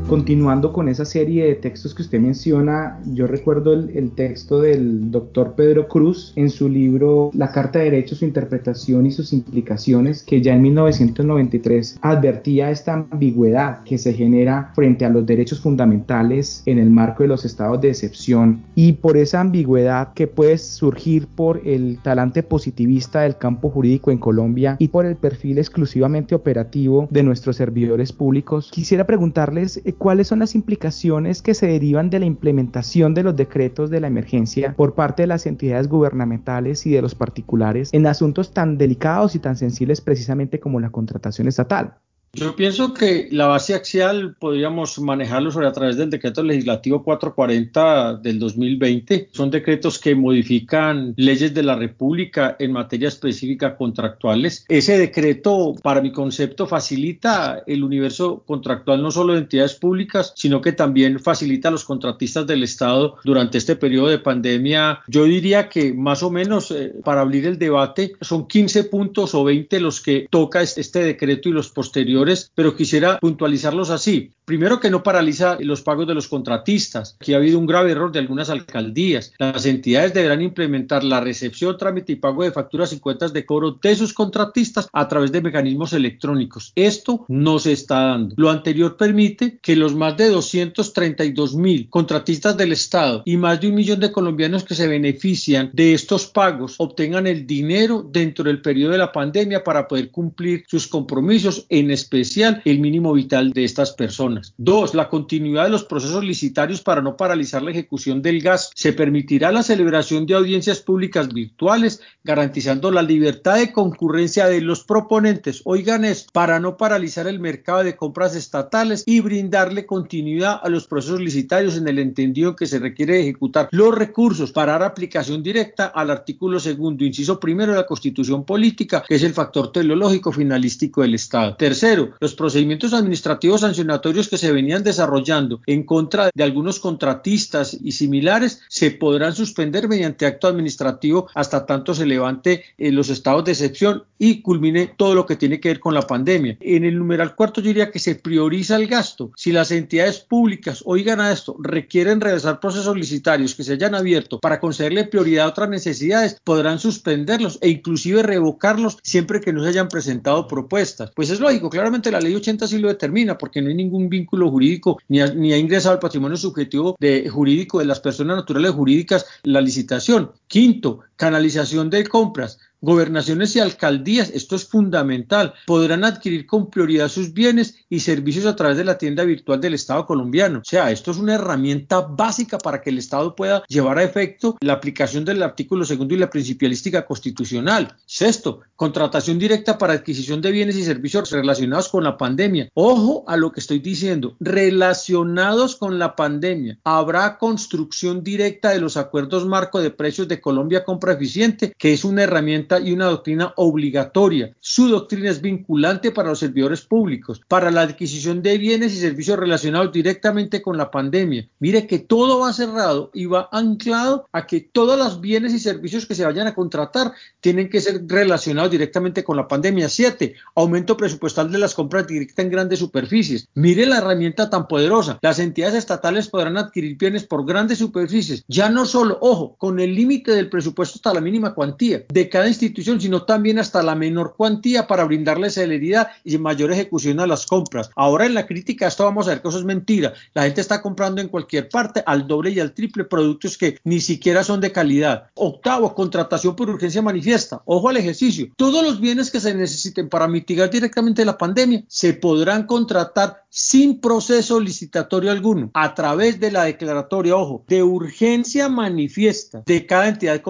Continuando 0.08 0.72
con 0.72 0.88
esa 0.88 1.04
serie 1.04 1.44
de 1.48 1.56
textos 1.56 1.94
que 1.94 2.02
usted 2.02 2.22
menciona, 2.22 2.98
yo 3.08 3.28
recuerdo 3.28 3.74
el, 3.74 4.12
texto 4.16 4.62
del 4.62 5.12
doctor 5.12 5.54
Pedro 5.56 5.90
Cruz 5.90 6.32
en 6.38 6.50
su 6.50 6.70
libro 6.70 7.30
La 7.34 7.52
Carta 7.52 7.80
de 7.80 7.86
Derechos, 7.86 8.20
su 8.20 8.26
interpretación 8.26 9.06
y 9.06 9.12
sus 9.12 9.34
implicaciones, 9.34 10.24
que 10.24 10.42
ya 10.42 10.54
en 10.54 10.62
1993 10.62 12.00
advertía 12.02 12.72
esta 12.72 12.94
ambigüedad 12.94 13.84
que 13.84 13.98
se 13.98 14.14
genera 14.14 14.72
frente 14.76 15.04
a 15.04 15.10
los 15.10 15.26
derechos 15.26 15.60
fundamentales 15.60 16.64
en 16.66 16.80
el 16.80 16.90
marco 16.90 17.24
de 17.24 17.28
los 17.28 17.44
estados 17.44 17.82
de 17.82 17.90
excepción 17.90 18.64
y 18.76 18.94
por 18.94 19.18
esa 19.18 19.42
ambigüedad 19.42 20.14
que 20.14 20.28
puede 20.28 20.58
surgir 20.58 21.28
por 21.28 21.62
el 21.66 22.00
talante 22.02 22.44
positivista 22.44 23.22
del 23.22 23.38
campo 23.38 23.70
jurídico 23.70 24.12
en 24.12 24.20
Colombia 24.20 24.78
y 24.80 24.88
por 24.88 25.06
el 25.06 25.18
perfil 25.18 25.58
exclusivamente 25.58 26.34
operativo 26.34 27.10
de 27.12 27.24
nuestros 27.24 27.58
servidores 27.58 28.14
públicos. 28.14 28.72
Quisiera 28.72 29.06
preguntarles 29.06 29.82
eh, 29.84 29.96
cuáles 29.98 30.28
son 30.28 30.40
las 30.40 30.56
implicaciones 30.56 31.42
que 31.42 31.54
se 31.54 31.68
derivan 31.68 32.10
de 32.10 32.20
la 32.20 32.26
implementación 32.26 33.14
de 33.14 33.24
los 33.24 33.36
decretos 33.36 33.90
de 33.90 34.00
la 34.00 34.08
emergencia 34.08 34.74
por 34.76 34.96
parte 34.96 35.24
de 35.24 35.28
las 35.28 35.46
entidades 35.46 35.88
gubernamentales 35.88 36.86
y 36.86 36.92
de 36.92 37.02
los 37.02 37.16
particulares 37.16 37.90
en 37.94 38.08
asuntos 38.08 38.54
tan 38.54 38.78
delicados 38.78 39.36
y 39.36 39.40
tan 39.40 39.58
sensibles 39.58 40.02
precisamente 40.02 40.60
como 40.60 40.80
la 40.80 40.90
contratación 40.90 41.48
estatal. 41.48 41.96
Yo 42.34 42.56
pienso 42.56 42.94
que 42.94 43.30
la 43.32 43.48
base 43.48 43.74
axial 43.74 44.36
podríamos 44.38 45.00
manejarlo 45.00 45.50
sobre 45.50 45.68
a 45.68 45.72
través 45.72 45.98
del 45.98 46.12
decreto 46.12 46.44
legislativo 46.44 47.04
440 47.04 48.18
del 48.18 48.38
2020. 48.38 49.30
Son 49.32 49.50
decretos 49.50 49.98
que 49.98 50.14
modifican 50.14 51.14
leyes 51.18 51.54
de 51.54 51.64
la 51.64 51.76
República 51.76 52.56
en 52.60 52.74
materia 52.74 53.08
específica 53.08 53.76
contractuales. 53.76 54.66
Ese 54.68 55.00
decreto, 55.00 55.74
para 55.82 56.02
mi 56.02 56.12
concepto, 56.12 56.68
facilita 56.68 57.64
el 57.66 57.84
universo 57.84 58.44
contractual 58.46 59.02
no 59.02 59.10
solo 59.10 59.34
de 59.34 59.40
entidades 59.40 59.74
públicas, 59.74 60.34
sino 60.36 60.62
que 60.62 60.74
también 60.74 61.20
facilita 61.20 61.70
a 61.70 61.72
los 61.72 61.86
contratistas 61.86 62.46
del 62.46 62.62
Estado 62.62 63.16
durante 63.24 63.58
este 63.58 63.76
periodo 63.76 64.10
de 64.10 64.20
pandemia. 64.20 65.00
Yo 65.08 65.24
diría 65.24 65.70
que 65.70 65.92
más 65.94 66.22
o 66.22 66.30
menos, 66.30 66.70
eh, 66.72 66.94
para 67.04 67.22
abrir 67.22 67.48
el 67.48 67.58
debate, 67.58 68.14
son 68.22 68.48
15 68.48 68.84
puntos 68.86 69.34
o 69.34 69.44
20 69.44 69.80
los 69.80 70.02
que 70.02 70.28
toca 70.30 70.62
este 70.62 71.00
decreto 71.00 71.50
y 71.50 71.54
los 71.54 71.70
posteriores 71.70 72.17
pero 72.56 72.76
quisiera 72.76 73.20
puntualizarlos 73.20 73.90
así. 73.90 74.34
Primero 74.48 74.80
que 74.80 74.90
no 74.90 75.04
paraliza 75.04 75.58
los 75.60 75.82
pagos 75.82 76.08
de 76.08 76.14
los 76.14 76.30
contratistas, 76.30 77.18
que 77.20 77.34
ha 77.34 77.38
habido 77.38 77.60
un 77.60 77.66
grave 77.66 77.92
error 77.92 78.14
de 78.14 78.20
algunas 78.20 78.50
alcaldías. 78.50 79.34
Las 79.38 79.66
entidades 79.66 80.14
deberán 80.14 80.42
implementar 80.42 81.04
la 81.04 81.20
recepción, 81.20 81.78
trámite 81.78 82.14
y 82.14 82.16
pago 82.16 82.46
de 82.46 82.54
facturas 82.54 82.94
y 82.94 83.00
cuentas 83.02 83.34
de 83.34 83.46
cobro 83.46 83.78
de 83.82 83.96
sus 83.98 84.14
contratistas 84.14 84.88
a 84.94 85.10
través 85.10 85.34
de 85.34 85.42
mecanismos 85.42 85.92
electrónicos. 85.92 86.72
Esto 86.78 87.26
no 87.28 87.60
se 87.60 87.74
está 87.74 88.00
dando. 88.06 88.36
Lo 88.38 88.50
anterior 88.50 88.96
permite 88.96 89.60
que 89.62 89.76
los 89.76 89.94
más 89.94 90.16
de 90.16 90.30
232 90.30 91.56
mil 91.56 91.90
contratistas 91.90 92.56
del 92.56 92.72
Estado 92.72 93.24
y 93.26 93.36
más 93.36 93.60
de 93.60 93.68
un 93.68 93.76
millón 93.76 94.00
de 94.00 94.14
colombianos 94.14 94.64
que 94.64 94.76
se 94.76 94.88
benefician 94.88 95.72
de 95.74 95.94
estos 95.94 96.26
pagos 96.26 96.76
obtengan 96.78 97.28
el 97.28 97.46
dinero 97.46 98.02
dentro 98.10 98.46
del 98.46 98.62
periodo 98.62 98.94
de 98.94 99.00
la 99.00 99.12
pandemia 99.12 99.66
para 99.66 99.90
poder 99.90 100.10
cumplir 100.10 100.64
sus 100.70 100.88
compromisos, 100.88 101.66
en 101.68 101.92
especial 101.92 102.62
el 102.64 102.80
mínimo 102.80 103.12
vital 103.12 103.52
de 103.52 103.66
estas 103.66 103.92
personas. 103.92 104.37
Dos, 104.58 104.94
la 104.94 105.10
continuidad 105.10 105.64
de 105.66 105.70
los 105.70 105.84
procesos 105.84 106.24
licitarios 106.24 106.82
para 106.82 107.02
no 107.02 107.18
paralizar 107.18 107.62
la 107.62 107.72
ejecución 107.72 108.22
del 108.22 108.42
gas. 108.42 108.72
Se 108.76 108.94
permitirá 108.94 109.52
la 109.52 109.64
celebración 109.64 110.26
de 110.26 110.36
audiencias 110.36 110.80
públicas 110.80 111.30
virtuales, 111.30 112.02
garantizando 112.24 112.92
la 112.92 113.02
libertad 113.02 113.58
de 113.58 113.72
concurrencia 113.72 114.48
de 114.48 114.62
los 114.62 114.84
proponentes. 114.84 115.62
Oigan 115.66 116.06
es 116.06 116.28
para 116.32 116.60
no 116.60 116.78
paralizar 116.78 117.28
el 117.28 117.40
mercado 117.40 117.84
de 117.84 117.96
compras 117.96 118.36
estatales 118.36 119.04
y 119.06 119.20
brindarle 119.22 119.86
continuidad 119.86 120.60
a 120.62 120.70
los 120.70 120.88
procesos 120.88 121.22
licitarios 121.22 121.78
en 121.78 121.88
el 121.88 122.00
entendido 122.00 122.56
que 122.56 122.66
se 122.66 122.80
requiere 122.80 123.20
ejecutar 123.20 123.70
los 123.72 123.94
recursos 123.94 124.52
para 124.52 124.74
dar 124.74 124.84
aplicación 124.84 125.44
directa 125.44 125.88
al 125.88 126.12
artículo 126.12 126.60
segundo, 126.60 127.04
inciso 127.04 127.40
primero 127.40 127.72
de 127.72 127.80
la 127.80 127.86
Constitución 127.86 128.44
Política, 128.46 129.04
que 129.08 129.16
es 129.16 129.24
el 129.24 129.34
factor 129.34 129.72
teleológico 129.72 130.32
finalístico 130.32 131.02
del 131.02 131.16
Estado. 131.16 131.56
Tercero, 131.56 132.12
los 132.20 132.36
procedimientos 132.36 132.94
administrativos 132.94 133.62
sancionatorios 133.62 134.27
que 134.28 134.38
se 134.38 134.52
venían 134.52 134.84
desarrollando 134.84 135.62
en 135.66 135.84
contra 135.84 136.30
de 136.34 136.44
algunos 136.44 136.80
contratistas 136.80 137.78
y 137.82 137.92
similares 137.92 138.62
se 138.70 138.92
podrán 138.92 139.36
suspender 139.36 139.88
mediante 139.88 140.26
acto 140.26 140.48
administrativo 140.48 141.28
hasta 141.34 141.66
tanto 141.66 141.94
se 141.94 142.06
levante 142.06 142.64
eh, 142.78 142.92
los 142.92 143.10
estados 143.10 143.46
de 143.46 143.52
excepción 143.52 144.04
y 144.20 144.42
culmine 144.42 144.94
todo 144.98 145.16
lo 145.16 145.26
que 145.26 145.36
tiene 145.36 145.60
que 145.60 145.70
ver 145.70 145.80
con 145.80 145.94
la 145.94 146.02
pandemia. 146.02 146.58
En 146.60 146.86
el 146.86 146.98
numeral 146.98 147.36
cuarto 147.36 147.62
yo 147.62 147.68
diría 147.68 147.92
que 147.92 148.00
se 148.00 148.16
prioriza 148.16 148.76
el 148.76 148.88
gasto. 148.88 149.32
Si 149.36 149.52
las 149.52 149.72
entidades 149.72 150.20
públicas, 150.20 150.84
oigan 150.86 151.20
a 151.20 151.32
esto, 151.32 151.56
requieren 151.60 152.22
realizar 152.22 152.60
procesos 152.60 152.96
licitarios 152.96 153.56
que 153.56 153.64
se 153.64 153.74
hayan 153.74 153.96
abierto 153.96 154.40
para 154.40 154.60
concederle 154.60 155.06
prioridad 155.06 155.46
a 155.46 155.50
otras 155.50 155.70
necesidades, 155.70 156.40
podrán 156.44 156.80
suspenderlos 156.80 157.60
e 157.62 157.70
inclusive 157.70 158.24
revocarlos 158.24 158.98
siempre 159.04 159.42
que 159.42 159.54
no 159.54 159.64
se 159.64 159.70
hayan 159.70 159.88
presentado 159.88 160.48
propuestas. 160.48 161.12
Pues 161.16 161.30
es 161.30 161.40
lógico, 161.40 161.70
claramente 161.70 162.12
la 162.12 162.22
ley 162.22 162.36
80 162.36 162.68
sí 162.68 162.80
lo 162.80 162.88
determina 162.88 163.38
porque 163.38 163.62
no 163.62 163.70
hay 163.70 163.76
ningún 163.76 164.10
vínculo 164.20 164.50
jurídico 164.50 165.00
ni 165.08 165.22
ha, 165.22 165.34
ni 165.34 165.54
ha 165.54 165.58
ingresado 165.58 165.94
al 165.94 166.00
patrimonio 166.00 166.38
subjetivo 166.38 166.96
de, 167.00 167.30
jurídico 167.30 167.80
de 167.80 167.86
las 167.86 168.00
personas 168.00 168.38
naturales 168.38 168.72
jurídicas 168.72 169.26
la 169.44 169.62
licitación. 169.62 170.32
Quinto, 170.48 171.00
canalización 171.18 171.90
de 171.90 172.06
compras. 172.08 172.60
Gobernaciones 172.80 173.56
y 173.56 173.60
alcaldías, 173.60 174.30
esto 174.30 174.56
es 174.56 174.66
fundamental, 174.66 175.56
podrán 175.66 176.04
adquirir 176.04 176.46
con 176.46 176.70
prioridad 176.70 177.10
sus 177.10 177.34
bienes 177.34 177.74
y 177.90 178.02
servicios 178.02 178.46
a 178.46 178.56
través 178.56 178.78
de 178.78 178.84
la 178.84 179.00
tienda 179.00 179.24
virtual 179.24 179.60
del 179.60 179.74
Estado 179.74 180.06
colombiano. 180.06 180.60
O 180.60 180.64
sea, 180.64 180.92
esto 180.92 181.10
es 181.10 181.18
una 181.18 181.34
herramienta 181.34 182.02
básica 182.02 182.60
para 182.60 182.80
que 182.80 182.92
el 182.92 183.00
Estado 183.00 183.36
pueda 183.36 183.64
llevar 183.68 183.98
a 183.98 184.04
efecto 184.04 184.58
la 184.62 184.74
aplicación 184.74 185.26
del 185.26 185.42
artículo 185.42 185.86
segundo 185.86 186.14
y 186.14 186.20
la 186.20 186.30
principialística 186.30 187.04
constitucional. 187.04 187.96
Sexto, 188.06 188.62
contratación 188.76 189.40
directa 189.40 189.80
para 189.80 189.94
adquisición 189.94 190.40
de 190.40 190.52
bienes 190.52 190.76
y 190.76 190.84
servicios 190.84 191.32
relacionados 191.32 191.90
con 191.90 192.04
la 192.04 192.16
pandemia. 192.16 192.70
Ojo 192.76 193.24
a 193.28 193.38
lo 193.38 193.52
que 193.52 193.60
estoy 193.60 193.80
diciendo, 193.80 194.36
relacionados 194.40 195.78
con 195.78 195.98
la 195.98 196.16
pandemia. 196.16 196.78
Habrá 196.84 197.40
construcción 197.40 198.24
directa 198.24 198.70
de 198.70 198.82
los 198.82 198.98
acuerdos 198.98 199.48
marco 199.48 199.82
de 199.82 199.90
precios 199.90 200.28
de 200.28 200.40
Colombia 200.40 200.84
Compra 200.84 201.07
Eficiente, 201.14 201.74
que 201.78 201.94
es 201.94 202.04
una 202.04 202.24
herramienta 202.24 202.80
y 202.80 202.92
una 202.92 203.06
doctrina 203.06 203.54
obligatoria. 203.56 204.56
Su 204.60 204.90
doctrina 204.90 205.30
es 205.30 205.42
vinculante 205.42 206.12
para 206.12 206.30
los 206.30 206.40
servidores 206.40 206.82
públicos, 206.82 207.42
para 207.48 207.72
la 207.72 207.82
adquisición 207.82 208.42
de 208.42 208.58
bienes 208.58 208.94
y 208.94 208.98
servicios 208.98 209.40
relacionados 209.40 209.92
directamente 209.92 210.62
con 210.62 210.78
la 210.78 210.92
pandemia. 210.92 211.48
Mire 211.60 211.88
que 211.88 212.00
todo 212.00 212.40
va 212.40 212.54
cerrado 212.54 213.12
y 213.14 213.26
va 213.26 213.50
anclado 213.52 214.28
a 214.32 214.46
que 214.46 214.62
todos 214.62 214.98
los 214.98 215.22
bienes 215.22 215.54
y 215.54 215.60
servicios 215.60 216.06
que 216.06 216.16
se 216.16 216.26
vayan 216.26 216.48
a 216.48 216.56
contratar 216.56 217.14
tienen 217.42 217.70
que 217.70 217.82
ser 217.82 218.02
relacionados 218.08 218.72
directamente 218.72 219.24
con 219.24 219.38
la 219.38 219.48
pandemia. 219.48 219.90
Siete, 219.90 220.36
aumento 220.56 220.98
presupuestal 220.98 221.52
de 221.52 221.60
las 221.60 221.74
compras 221.74 222.08
directas 222.08 222.46
en 222.46 222.52
grandes 222.52 222.80
superficies. 222.80 223.48
Mire 223.54 223.86
la 223.86 223.98
herramienta 223.98 224.50
tan 224.50 224.68
poderosa. 224.68 225.20
Las 225.22 225.40
entidades 225.40 225.76
estatales 225.76 226.28
podrán 226.28 226.58
adquirir 226.58 226.98
bienes 226.98 227.24
por 227.26 227.46
grandes 227.46 227.80
superficies. 227.80 228.44
Ya 228.48 228.70
no 228.70 228.86
solo, 228.86 229.18
ojo, 229.22 229.56
con 229.58 229.80
el 229.80 229.96
límite 229.96 230.32
del 230.32 230.50
presupuesto 230.50 230.97
hasta 230.98 231.14
la 231.14 231.22
mínima 231.22 231.54
cuantía 231.54 232.04
de 232.10 232.30
cada 232.30 232.48
institución, 232.48 233.00
sino 233.00 233.24
también 233.24 233.60
hasta 233.60 233.82
la 233.84 233.96
menor 233.96 234.36
cuantía 234.36 234.88
para 234.88 235.06
brindarle 235.06 235.50
celeridad 235.50 236.10
y 236.24 236.38
mayor 236.38 236.72
ejecución 236.72 237.20
a 237.20 237.28
las 237.28 237.46
compras. 237.46 237.90
Ahora 237.96 238.26
en 238.26 238.34
la 238.34 238.46
crítica 238.46 238.88
esto 238.88 239.04
vamos 239.04 239.28
a 239.28 239.32
ver 239.32 239.42
que 239.42 239.48
eso 239.48 239.60
es 239.60 239.66
mentira. 239.66 240.14
La 240.34 240.44
gente 240.44 240.62
está 240.62 240.82
comprando 240.82 241.22
en 241.22 241.30
cualquier 241.30 241.70
parte 241.70 242.04
al 242.06 242.28
doble 242.28 242.52
y 242.52 242.60
al 242.60 242.74
triple 242.74 243.06
productos 243.06 243.58
que 243.58 243.80
ni 243.84 244.00
siquiera 244.00 244.44
son 244.44 244.60
de 244.62 244.72
calidad. 244.72 245.30
Octavo, 245.36 245.94
contratación 245.94 246.56
por 246.56 246.70
urgencia 246.70 247.02
manifiesta. 247.02 247.62
Ojo 247.66 247.90
al 247.90 247.98
ejercicio. 247.98 248.48
Todos 248.56 248.84
los 248.84 249.00
bienes 249.00 249.32
que 249.32 249.40
se 249.40 249.54
necesiten 249.54 250.10
para 250.10 250.28
mitigar 250.28 250.70
directamente 250.70 251.26
la 251.26 251.38
pandemia 251.38 251.84
se 251.88 252.14
podrán 252.14 252.66
contratar 252.66 253.44
sin 253.50 254.00
proceso 254.00 254.60
licitatorio 254.60 255.32
alguno, 255.32 255.72
a 255.74 255.96
través 255.96 256.40
de 256.40 256.52
la 256.52 256.66
declaratoria, 256.66 257.36
ojo, 257.36 257.64
de 257.68 257.82
urgencia 257.82 258.70
manifiesta 258.70 259.64
de 259.66 259.86
cada 259.86 260.10
entidad 260.10 260.42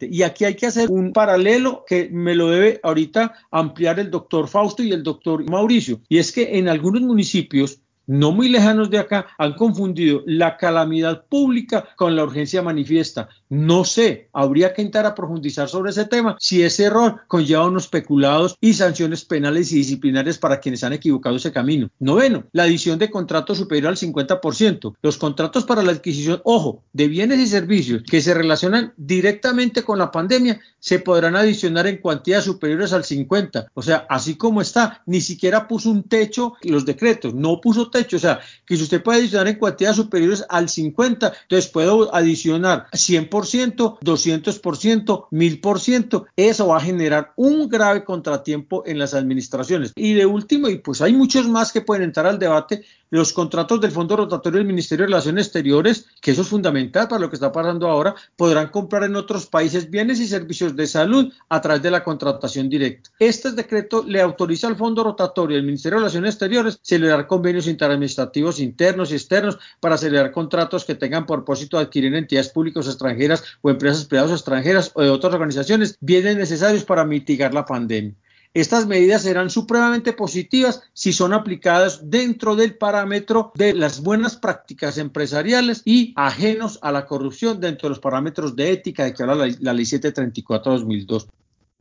Y 0.00 0.22
aquí 0.22 0.44
hay 0.44 0.54
que 0.54 0.66
hacer 0.66 0.90
un 0.90 1.12
paralelo 1.12 1.84
que 1.86 2.08
me 2.10 2.34
lo 2.34 2.48
debe 2.48 2.80
ahorita 2.82 3.34
ampliar 3.50 4.00
el 4.00 4.10
doctor 4.10 4.48
Fausto 4.48 4.82
y 4.82 4.92
el 4.92 5.02
doctor 5.02 5.48
Mauricio. 5.48 6.00
Y 6.08 6.18
es 6.18 6.32
que 6.32 6.58
en 6.58 6.68
algunos 6.68 7.02
municipios 7.02 7.80
no 8.08 8.32
muy 8.32 8.48
lejanos 8.48 8.90
de 8.90 8.98
acá, 8.98 9.26
han 9.38 9.52
confundido 9.52 10.22
la 10.26 10.56
calamidad 10.56 11.26
pública 11.26 11.88
con 11.94 12.16
la 12.16 12.24
urgencia 12.24 12.62
manifiesta. 12.62 13.28
No 13.50 13.84
sé, 13.84 14.28
habría 14.32 14.74
que 14.74 14.82
intentar 14.82 15.04
a 15.06 15.14
profundizar 15.14 15.68
sobre 15.68 15.90
ese 15.90 16.06
tema 16.06 16.36
si 16.40 16.62
ese 16.62 16.84
error 16.84 17.20
conlleva 17.28 17.66
unos 17.66 17.84
especulados 17.84 18.56
y 18.60 18.72
sanciones 18.72 19.24
penales 19.24 19.70
y 19.70 19.76
disciplinarias 19.76 20.38
para 20.38 20.60
quienes 20.60 20.82
han 20.82 20.94
equivocado 20.94 21.36
ese 21.36 21.52
camino. 21.52 21.90
Noveno, 21.98 22.44
la 22.52 22.62
adición 22.62 22.98
de 22.98 23.10
contratos 23.10 23.58
superior 23.58 23.90
al 23.90 23.96
50%. 23.96 24.94
Los 25.02 25.18
contratos 25.18 25.64
para 25.64 25.82
la 25.82 25.92
adquisición, 25.92 26.40
ojo, 26.44 26.82
de 26.94 27.08
bienes 27.08 27.38
y 27.38 27.46
servicios 27.46 28.02
que 28.08 28.22
se 28.22 28.32
relacionan 28.32 28.94
directamente 28.96 29.82
con 29.82 29.98
la 29.98 30.10
pandemia 30.10 30.60
se 30.78 30.98
podrán 30.98 31.36
adicionar 31.36 31.86
en 31.86 31.98
cuantías 31.98 32.44
superiores 32.44 32.94
al 32.94 33.04
50. 33.04 33.72
O 33.74 33.82
sea, 33.82 34.06
así 34.08 34.36
como 34.36 34.62
está, 34.62 35.02
ni 35.04 35.20
siquiera 35.20 35.68
puso 35.68 35.90
un 35.90 36.04
techo 36.04 36.54
los 36.62 36.86
decretos, 36.86 37.34
no 37.34 37.60
puso 37.60 37.90
techo 37.90 37.97
techo, 37.98 38.16
o 38.16 38.20
sea, 38.20 38.40
que 38.64 38.76
si 38.76 38.82
usted 38.82 39.02
puede 39.02 39.20
adicionar 39.20 39.48
en 39.48 39.56
cuantidades 39.56 39.96
superiores 39.96 40.44
al 40.48 40.68
50, 40.68 41.32
entonces 41.42 41.70
puedo 41.70 42.14
adicionar 42.14 42.86
100%, 42.92 43.98
200%, 44.00 45.28
1000%, 45.30 46.26
eso 46.36 46.66
va 46.68 46.76
a 46.76 46.80
generar 46.80 47.32
un 47.36 47.68
grave 47.68 48.04
contratiempo 48.04 48.84
en 48.86 48.98
las 48.98 49.14
administraciones. 49.14 49.92
Y 49.96 50.14
de 50.14 50.26
último, 50.26 50.68
y 50.68 50.78
pues 50.78 51.00
hay 51.00 51.12
muchos 51.12 51.48
más 51.48 51.72
que 51.72 51.80
pueden 51.80 52.04
entrar 52.04 52.26
al 52.26 52.38
debate, 52.38 52.84
los 53.10 53.32
contratos 53.32 53.80
del 53.80 53.90
Fondo 53.90 54.16
Rotatorio 54.16 54.58
del 54.58 54.66
Ministerio 54.66 55.04
de 55.04 55.10
Relaciones 55.10 55.46
Exteriores, 55.46 56.06
que 56.20 56.32
eso 56.32 56.42
es 56.42 56.48
fundamental 56.48 57.08
para 57.08 57.20
lo 57.20 57.30
que 57.30 57.36
está 57.36 57.52
pasando 57.52 57.88
ahora, 57.88 58.14
podrán 58.36 58.68
comprar 58.68 59.04
en 59.04 59.16
otros 59.16 59.46
países 59.46 59.90
bienes 59.90 60.20
y 60.20 60.28
servicios 60.28 60.76
de 60.76 60.86
salud 60.86 61.32
a 61.48 61.60
través 61.60 61.82
de 61.82 61.90
la 61.90 62.04
contratación 62.04 62.68
directa. 62.68 63.10
Este 63.18 63.52
decreto 63.52 64.04
le 64.06 64.20
autoriza 64.20 64.68
al 64.68 64.76
Fondo 64.76 65.02
Rotatorio 65.04 65.56
del 65.56 65.66
Ministerio 65.66 65.98
de 65.98 66.04
Relaciones 66.04 66.34
Exteriores 66.34 66.78
celebrar 66.82 67.26
convenios 67.26 67.66
interadministrativos 67.66 68.60
internos 68.60 69.10
y 69.10 69.14
externos 69.14 69.58
para 69.80 69.96
celebrar 69.96 70.32
contratos 70.32 70.84
que 70.84 70.94
tengan 70.94 71.26
propósito 71.26 71.76
de 71.76 71.84
adquirir 71.84 72.14
entidades 72.14 72.50
públicas 72.50 72.86
extranjeras 72.86 73.44
o 73.62 73.70
empresas 73.70 74.04
privadas 74.04 74.32
extranjeras 74.32 74.92
o 74.94 75.02
de 75.02 75.10
otras 75.10 75.34
organizaciones 75.34 75.96
bienes 76.00 76.36
necesarios 76.36 76.84
para 76.84 77.04
mitigar 77.04 77.54
la 77.54 77.64
pandemia. 77.64 78.14
Estas 78.58 78.88
medidas 78.88 79.22
serán 79.22 79.50
supremamente 79.50 80.12
positivas 80.12 80.82
si 80.92 81.12
son 81.12 81.32
aplicadas 81.32 82.10
dentro 82.10 82.56
del 82.56 82.76
parámetro 82.76 83.52
de 83.54 83.72
las 83.72 84.00
buenas 84.00 84.34
prácticas 84.34 84.98
empresariales 84.98 85.82
y 85.84 86.12
ajenos 86.16 86.80
a 86.82 86.90
la 86.90 87.06
corrupción 87.06 87.60
dentro 87.60 87.86
de 87.86 87.90
los 87.90 88.00
parámetros 88.00 88.56
de 88.56 88.72
ética 88.72 89.04
de 89.04 89.14
que 89.14 89.22
habla 89.22 89.46
la, 89.46 89.54
la 89.60 89.72
Ley 89.72 89.84
734-2002. 89.84 91.28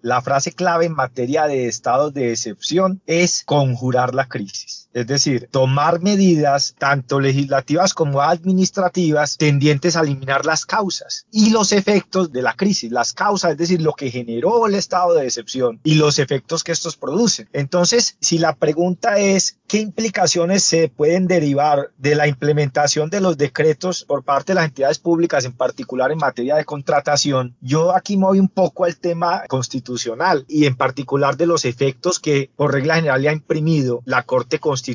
La 0.01 0.21
frase 0.21 0.51
clave 0.51 0.85
en 0.85 0.93
materia 0.93 1.47
de 1.47 1.65
estados 1.65 2.13
de 2.13 2.31
excepción 2.31 3.01
es 3.07 3.41
conjurar 3.43 4.13
la 4.13 4.27
crisis, 4.27 4.86
es 4.97 5.05
decir, 5.05 5.47
tomar 5.51 6.01
medidas 6.01 6.73
tanto 6.79 7.19
legislativas 7.19 7.93
como 7.93 8.19
administrativas 8.19 9.37
tendientes 9.37 9.95
a 9.95 10.01
eliminar 10.01 10.43
las 10.43 10.65
causas 10.65 11.27
y 11.31 11.51
los 11.51 11.71
efectos 11.71 12.31
de 12.31 12.41
la 12.41 12.53
crisis, 12.53 12.91
las 12.91 13.13
causas, 13.13 13.51
es 13.51 13.57
decir, 13.57 13.79
lo 13.79 13.93
que 13.93 14.09
generó 14.09 14.65
el 14.65 14.73
estado 14.73 15.13
de 15.13 15.25
excepción 15.25 15.79
y 15.83 15.95
los 15.95 16.17
efectos 16.17 16.63
que 16.63 16.71
estos 16.71 16.97
producen. 16.97 17.47
Entonces, 17.53 18.17
si 18.21 18.39
la 18.39 18.55
pregunta 18.55 19.19
es 19.19 19.59
qué 19.67 19.81
implicaciones 19.81 20.63
se 20.63 20.89
pueden 20.89 21.27
derivar 21.27 21.91
de 21.99 22.15
la 22.15 22.27
implementación 22.27 23.11
de 23.11 23.21
los 23.21 23.37
decretos 23.37 24.03
por 24.03 24.23
parte 24.23 24.53
de 24.53 24.55
las 24.55 24.65
entidades 24.65 24.97
públicas, 24.97 25.45
en 25.45 25.53
particular 25.53 26.11
en 26.11 26.17
materia 26.17 26.55
de 26.55 26.65
contratación, 26.65 27.55
yo 27.61 27.95
aquí 27.95 28.17
me 28.17 28.25
voy 28.25 28.39
un 28.39 28.49
poco 28.49 28.85
al 28.85 28.97
tema 28.97 29.43
constitucional 29.47 30.43
y 30.47 30.65
en 30.65 30.75
particular 30.75 31.37
de 31.37 31.45
los 31.45 31.65
efectos 31.65 32.19
que 32.19 32.49
por 32.55 32.73
regla 32.73 32.95
general 32.95 33.21
le 33.21 33.29
ha 33.29 33.33
imprimido 33.33 34.01
la 34.05 34.23
Corte 34.23 34.57
Constitucional 34.57 34.86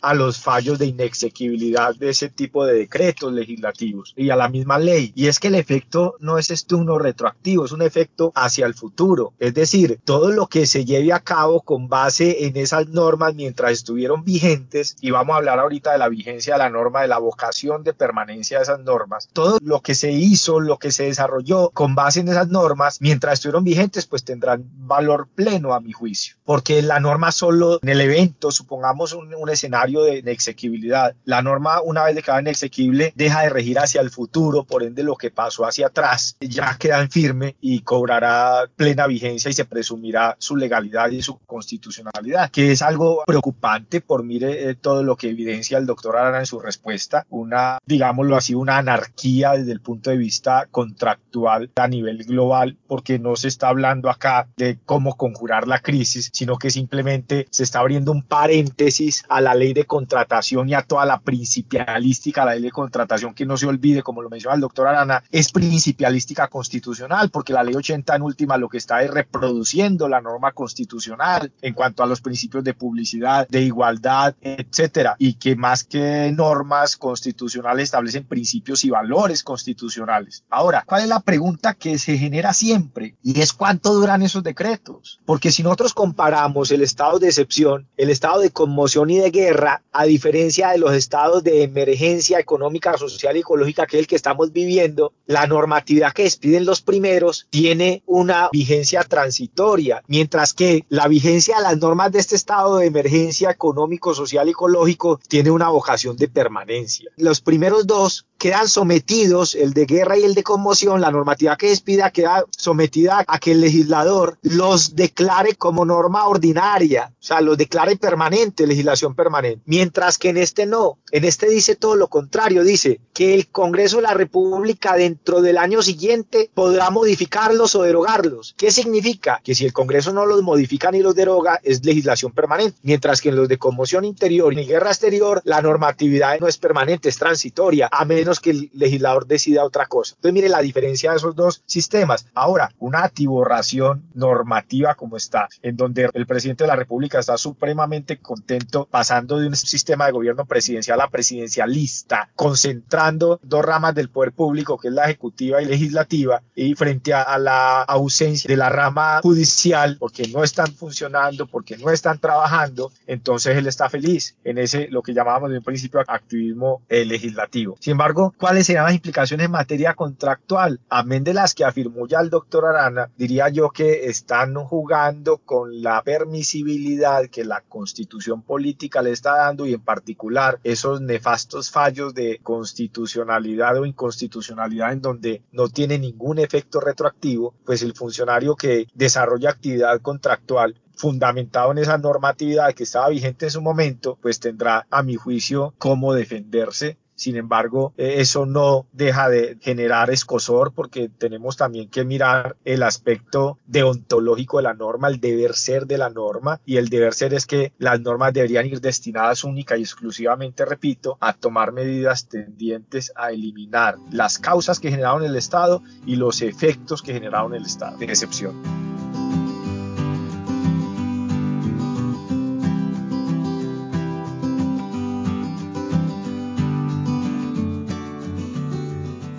a 0.00 0.14
los 0.14 0.38
fallos 0.38 0.78
de 0.78 0.86
inexequibilidad 0.86 1.94
de 1.96 2.10
ese 2.10 2.28
tipo 2.28 2.64
de 2.64 2.74
decretos 2.74 3.32
legislativos 3.32 4.14
y 4.16 4.30
a 4.30 4.36
la 4.36 4.48
misma 4.48 4.78
ley. 4.78 5.12
Y 5.14 5.26
es 5.26 5.38
que 5.38 5.48
el 5.48 5.54
efecto 5.54 6.14
no 6.20 6.38
es 6.38 6.50
uno 6.72 6.98
retroactivo, 6.98 7.64
es 7.64 7.72
un 7.72 7.82
efecto 7.82 8.32
hacia 8.34 8.66
el 8.66 8.74
futuro. 8.74 9.32
Es 9.38 9.54
decir, 9.54 10.00
todo 10.04 10.30
lo 10.30 10.46
que 10.46 10.66
se 10.66 10.84
lleve 10.84 11.12
a 11.12 11.20
cabo 11.20 11.62
con 11.62 11.88
base 11.88 12.46
en 12.46 12.56
esas 12.56 12.88
normas 12.88 13.34
mientras 13.34 13.72
estuvieron 13.72 14.24
vigentes, 14.24 14.96
y 15.00 15.10
vamos 15.10 15.34
a 15.34 15.36
hablar 15.38 15.58
ahorita 15.58 15.92
de 15.92 15.98
la 15.98 16.08
vigencia 16.08 16.54
de 16.54 16.58
la 16.58 16.70
norma, 16.70 17.02
de 17.02 17.08
la 17.08 17.18
vocación 17.18 17.82
de 17.82 17.94
permanencia 17.94 18.58
de 18.58 18.64
esas 18.64 18.80
normas, 18.80 19.28
todo 19.32 19.58
lo 19.62 19.80
que 19.80 19.94
se 19.94 20.12
hizo, 20.12 20.60
lo 20.60 20.78
que 20.78 20.92
se 20.92 21.04
desarrolló 21.04 21.70
con 21.70 21.94
base 21.94 22.20
en 22.20 22.28
esas 22.28 22.48
normas 22.48 23.00
mientras 23.00 23.34
estuvieron 23.34 23.64
vigentes, 23.64 24.06
pues 24.06 24.24
tendrán 24.24 24.64
valor 24.86 25.28
pleno 25.34 25.72
a 25.74 25.80
mi 25.80 25.92
juicio, 25.92 26.36
porque 26.44 26.82
la 26.82 27.00
norma 27.00 27.32
solo 27.32 27.78
en 27.82 27.88
el 27.88 28.00
evento, 28.00 28.50
supongamos 28.50 29.09
un, 29.12 29.30
escenario 29.50 30.02
de 30.02 30.22
exequibilidad, 30.26 31.14
la 31.24 31.42
norma 31.42 31.80
una 31.82 32.04
vez 32.04 32.14
declarada 32.14 32.42
inexequible 32.42 33.12
deja 33.16 33.42
de 33.42 33.48
regir 33.48 33.78
hacia 33.78 34.00
el 34.00 34.10
futuro, 34.10 34.64
por 34.64 34.84
ende 34.84 35.02
lo 35.02 35.16
que 35.16 35.30
pasó 35.30 35.66
hacia 35.66 35.88
atrás 35.88 36.36
ya 36.40 36.76
queda 36.78 37.00
en 37.00 37.10
firme 37.10 37.56
y 37.60 37.80
cobrará 37.80 38.68
plena 38.76 39.06
vigencia 39.06 39.50
y 39.50 39.54
se 39.54 39.64
presumirá 39.64 40.36
su 40.38 40.56
legalidad 40.56 41.10
y 41.10 41.22
su 41.22 41.38
constitucionalidad, 41.38 42.50
que 42.50 42.72
es 42.72 42.82
algo 42.82 43.22
preocupante 43.26 44.00
por 44.00 44.24
mire 44.24 44.70
eh, 44.70 44.74
todo 44.74 45.02
lo 45.02 45.16
que 45.16 45.30
evidencia 45.30 45.78
el 45.78 45.86
doctor 45.86 46.16
Arana 46.16 46.40
en 46.40 46.46
su 46.46 46.60
respuesta, 46.60 47.26
una, 47.30 47.78
digámoslo 47.86 48.36
así, 48.36 48.54
una 48.54 48.78
anarquía 48.78 49.52
desde 49.52 49.72
el 49.72 49.80
punto 49.80 50.10
de 50.10 50.16
vista 50.16 50.68
contractual 50.70 51.70
a 51.76 51.88
nivel 51.88 52.24
global, 52.24 52.76
porque 52.86 53.18
no 53.18 53.36
se 53.36 53.48
está 53.48 53.68
hablando 53.68 54.10
acá 54.10 54.48
de 54.56 54.78
cómo 54.84 55.16
conjurar 55.16 55.68
la 55.68 55.80
crisis, 55.80 56.30
sino 56.32 56.58
que 56.58 56.70
simplemente 56.70 57.46
se 57.50 57.62
está 57.62 57.80
abriendo 57.80 58.12
un 58.12 58.22
paréntesis 58.22 58.89
a 59.28 59.40
la 59.40 59.54
ley 59.54 59.72
de 59.72 59.84
contratación 59.84 60.68
y 60.68 60.74
a 60.74 60.82
toda 60.82 61.06
la 61.06 61.20
principialística, 61.20 62.44
la 62.44 62.54
ley 62.54 62.62
de 62.62 62.70
contratación, 62.70 63.34
que 63.34 63.46
no 63.46 63.56
se 63.56 63.66
olvide, 63.66 64.02
como 64.02 64.22
lo 64.22 64.28
menciona 64.28 64.54
el 64.54 64.60
doctor 64.60 64.88
Arana, 64.88 65.22
es 65.30 65.52
principialística 65.52 66.48
constitucional, 66.48 67.30
porque 67.30 67.52
la 67.52 67.62
ley 67.62 67.74
80 67.74 68.16
en 68.16 68.22
última 68.22 68.56
lo 68.56 68.68
que 68.68 68.78
está 68.78 69.02
es 69.02 69.10
reproduciendo 69.10 70.08
la 70.08 70.20
norma 70.20 70.52
constitucional 70.52 71.52
en 71.62 71.74
cuanto 71.74 72.02
a 72.02 72.06
los 72.06 72.20
principios 72.20 72.64
de 72.64 72.74
publicidad, 72.74 73.48
de 73.48 73.62
igualdad, 73.62 74.34
etcétera, 74.40 75.14
y 75.18 75.34
que 75.34 75.56
más 75.56 75.84
que 75.84 76.32
normas 76.34 76.96
constitucionales 76.96 77.84
establecen 77.84 78.24
principios 78.24 78.84
y 78.84 78.90
valores 78.90 79.42
constitucionales. 79.42 80.44
Ahora, 80.50 80.84
¿cuál 80.86 81.02
es 81.02 81.08
la 81.08 81.20
pregunta 81.20 81.74
que 81.74 81.98
se 81.98 82.18
genera 82.18 82.52
siempre? 82.52 83.16
Y 83.22 83.40
es 83.40 83.52
cuánto 83.52 83.94
duran 83.94 84.22
esos 84.22 84.42
decretos. 84.42 85.20
Porque 85.24 85.52
si 85.52 85.62
nosotros 85.62 85.94
comparamos 85.94 86.70
el 86.70 86.82
estado 86.82 87.18
de 87.18 87.28
excepción, 87.28 87.88
el 87.96 88.10
estado 88.10 88.40
de 88.40 88.50
conmoción 88.50 88.79
y 88.86 89.18
de 89.18 89.30
guerra, 89.30 89.82
a 89.92 90.04
diferencia 90.04 90.70
de 90.70 90.78
los 90.78 90.92
estados 90.94 91.44
de 91.44 91.62
emergencia 91.62 92.38
económica, 92.38 92.96
social 92.96 93.36
y 93.36 93.40
ecológica, 93.40 93.86
que 93.86 93.96
es 93.96 94.00
el 94.00 94.06
que 94.06 94.16
estamos 94.16 94.52
viviendo, 94.52 95.12
la 95.26 95.46
normatividad 95.46 96.12
que 96.12 96.24
despiden 96.24 96.64
los 96.64 96.80
primeros 96.80 97.46
tiene 97.50 98.02
una 98.06 98.48
vigencia 98.52 99.02
transitoria, 99.04 100.02
mientras 100.06 100.54
que 100.54 100.84
la 100.88 101.08
vigencia 101.08 101.56
de 101.56 101.62
las 101.62 101.78
normas 101.78 102.12
de 102.12 102.20
este 102.20 102.36
estado 102.36 102.78
de 102.78 102.86
emergencia 102.86 103.50
económico, 103.50 104.14
social 104.14 104.48
y 104.48 104.52
ecológico 104.52 105.20
tiene 105.28 105.50
una 105.50 105.68
vocación 105.68 106.16
de 106.16 106.28
permanencia. 106.28 107.10
Los 107.16 107.40
primeros 107.40 107.86
dos 107.86 108.26
quedan 108.38 108.68
sometidos, 108.68 109.54
el 109.54 109.74
de 109.74 109.84
guerra 109.84 110.16
y 110.16 110.24
el 110.24 110.34
de 110.34 110.42
conmoción, 110.42 111.00
la 111.02 111.10
normatividad 111.10 111.58
que 111.58 111.68
despida 111.68 112.10
queda 112.10 112.44
sometida 112.56 113.22
a 113.26 113.38
que 113.38 113.52
el 113.52 113.60
legislador 113.60 114.38
los 114.42 114.96
declare 114.96 115.54
como 115.56 115.84
norma 115.84 116.26
ordinaria, 116.26 117.12
o 117.12 117.22
sea, 117.22 117.42
los 117.42 117.58
declare 117.58 117.96
permanente, 117.96 118.66
legislación 118.70 119.14
permanente, 119.14 119.62
mientras 119.66 120.18
que 120.18 120.30
en 120.30 120.38
este 120.38 120.66
no, 120.66 120.98
en 121.10 121.24
este 121.24 121.48
dice 121.48 121.76
todo 121.76 121.96
lo 121.96 122.08
contrario, 122.08 122.64
dice 122.64 123.00
que 123.12 123.34
el 123.34 123.48
Congreso 123.48 123.96
de 123.96 124.02
la 124.02 124.14
República 124.14 124.94
dentro 124.94 125.42
del 125.42 125.58
año 125.58 125.82
siguiente 125.82 126.50
podrá 126.54 126.90
modificarlos 126.90 127.74
o 127.74 127.82
derogarlos. 127.82 128.54
¿Qué 128.56 128.70
significa? 128.70 129.40
Que 129.44 129.54
si 129.54 129.64
el 129.64 129.72
Congreso 129.72 130.12
no 130.12 130.26
los 130.26 130.42
modifica 130.42 130.90
ni 130.90 131.00
los 131.00 131.14
deroga, 131.14 131.60
es 131.62 131.84
legislación 131.84 132.32
permanente, 132.32 132.78
mientras 132.82 133.20
que 133.20 133.28
en 133.28 133.36
los 133.36 133.48
de 133.48 133.58
conmoción 133.58 134.04
interior 134.04 134.52
y 134.52 134.64
guerra 134.64 134.90
exterior, 134.90 135.42
la 135.44 135.60
normatividad 135.60 136.38
no 136.40 136.48
es 136.48 136.56
permanente, 136.56 137.08
es 137.08 137.18
transitoria, 137.18 137.88
a 137.90 138.04
menos 138.04 138.40
que 138.40 138.50
el 138.50 138.70
legislador 138.72 139.26
decida 139.26 139.64
otra 139.64 139.86
cosa. 139.86 140.14
Entonces, 140.14 140.34
mire 140.34 140.48
la 140.48 140.62
diferencia 140.62 141.10
de 141.10 141.16
esos 141.16 141.34
dos 141.34 141.62
sistemas. 141.66 142.26
Ahora, 142.34 142.70
una 142.78 143.04
atiborración 143.04 144.04
normativa 144.14 144.94
como 144.94 145.16
está, 145.16 145.48
en 145.62 145.76
donde 145.76 146.08
el 146.12 146.26
presidente 146.26 146.64
de 146.64 146.68
la 146.68 146.76
República 146.76 147.18
está 147.18 147.36
supremamente 147.36 148.18
contento 148.18 148.59
pasando 148.90 149.38
de 149.38 149.46
un 149.46 149.56
sistema 149.56 150.06
de 150.06 150.12
gobierno 150.12 150.44
presidencial 150.44 151.00
a 151.00 151.08
presidencialista, 151.08 152.28
concentrando 152.34 153.40
dos 153.42 153.64
ramas 153.64 153.94
del 153.94 154.10
poder 154.10 154.32
público, 154.32 154.78
que 154.78 154.88
es 154.88 154.94
la 154.94 155.04
ejecutiva 155.04 155.62
y 155.62 155.66
legislativa, 155.66 156.42
y 156.54 156.74
frente 156.74 157.12
a, 157.14 157.38
la 157.38 157.82
ausencia 157.82 158.48
de 158.48 158.56
la 158.56 158.68
rama 158.68 159.20
judicial, 159.22 159.96
porque 159.98 160.28
no 160.28 160.44
están 160.44 160.72
funcionando, 160.74 161.46
porque 161.46 161.76
no 161.76 161.90
están 161.90 162.18
trabajando, 162.18 162.92
entonces 163.06 163.56
él 163.56 163.66
está 163.66 163.88
feliz 163.88 164.36
en 164.44 164.58
ese, 164.58 164.88
lo 164.88 165.02
que 165.02 165.14
llamábamos 165.14 165.50
de 165.50 165.58
un 165.58 165.64
principio 165.64 166.00
activismo 166.06 166.82
eh, 166.88 167.04
legislativo. 167.04 167.76
Sin 167.80 167.92
embargo, 167.92 168.34
¿cuáles 168.36 168.66
serán 168.66 168.84
las 168.84 168.94
implicaciones 168.94 169.46
en 169.46 169.52
materia 169.52 169.94
contractual? 169.94 170.80
Amén 170.88 171.24
de 171.24 171.34
las 171.34 171.54
que 171.54 171.64
afirmó 171.64 172.06
ya 172.06 172.20
el 172.20 172.30
doctor 172.30 172.66
Arana, 172.66 173.10
diría 173.16 173.48
yo 173.48 173.70
que 173.70 174.06
están 174.06 174.54
jugando 174.54 175.38
con 175.38 175.82
la 175.82 176.02
permisibilidad 176.02 177.28
que 177.30 177.44
la 177.44 177.62
constitución 177.62 178.42
política 178.50 179.00
le 179.00 179.12
está 179.12 179.36
dando 179.36 179.64
y 179.64 179.74
en 179.74 179.80
particular 179.80 180.58
esos 180.64 181.00
nefastos 181.00 181.70
fallos 181.70 182.14
de 182.14 182.40
constitucionalidad 182.42 183.78
o 183.78 183.86
inconstitucionalidad 183.86 184.92
en 184.92 185.00
donde 185.00 185.44
no 185.52 185.68
tiene 185.68 186.00
ningún 186.00 186.40
efecto 186.40 186.80
retroactivo, 186.80 187.54
pues 187.64 187.82
el 187.82 187.94
funcionario 187.94 188.56
que 188.56 188.88
desarrolla 188.92 189.50
actividad 189.50 190.00
contractual 190.00 190.74
fundamentado 190.96 191.70
en 191.70 191.78
esa 191.78 191.96
normatividad 191.96 192.74
que 192.74 192.82
estaba 192.82 193.10
vigente 193.10 193.44
en 193.44 193.52
su 193.52 193.62
momento, 193.62 194.18
pues 194.20 194.40
tendrá 194.40 194.84
a 194.90 195.04
mi 195.04 195.14
juicio 195.14 195.72
cómo 195.78 196.12
defenderse 196.12 196.98
Sin 197.20 197.36
embargo, 197.36 197.92
eh, 197.98 198.14
eso 198.16 198.46
no 198.46 198.86
deja 198.92 199.28
de 199.28 199.58
generar 199.60 200.08
escosor 200.08 200.72
porque 200.72 201.10
tenemos 201.10 201.58
también 201.58 201.90
que 201.90 202.02
mirar 202.02 202.56
el 202.64 202.82
aspecto 202.82 203.58
deontológico 203.66 204.56
de 204.56 204.62
la 204.62 204.72
norma, 204.72 205.08
el 205.08 205.20
deber 205.20 205.54
ser 205.54 205.86
de 205.86 205.98
la 205.98 206.08
norma 206.08 206.62
y 206.64 206.78
el 206.78 206.88
deber 206.88 207.12
ser 207.12 207.34
es 207.34 207.44
que 207.44 207.74
las 207.76 208.00
normas 208.00 208.32
deberían 208.32 208.64
ir 208.64 208.80
destinadas 208.80 209.44
única 209.44 209.76
y 209.76 209.82
exclusivamente, 209.82 210.64
repito, 210.64 211.18
a 211.20 211.34
tomar 211.34 211.72
medidas 211.72 212.26
tendientes 212.26 213.12
a 213.14 213.32
eliminar 213.32 213.98
las 214.10 214.38
causas 214.38 214.80
que 214.80 214.90
generaron 214.90 215.22
el 215.22 215.36
Estado 215.36 215.82
y 216.06 216.16
los 216.16 216.40
efectos 216.40 217.02
que 217.02 217.12
generaron 217.12 217.54
el 217.54 217.66
Estado 217.66 217.98
de 217.98 218.06
excepción. 218.06 218.89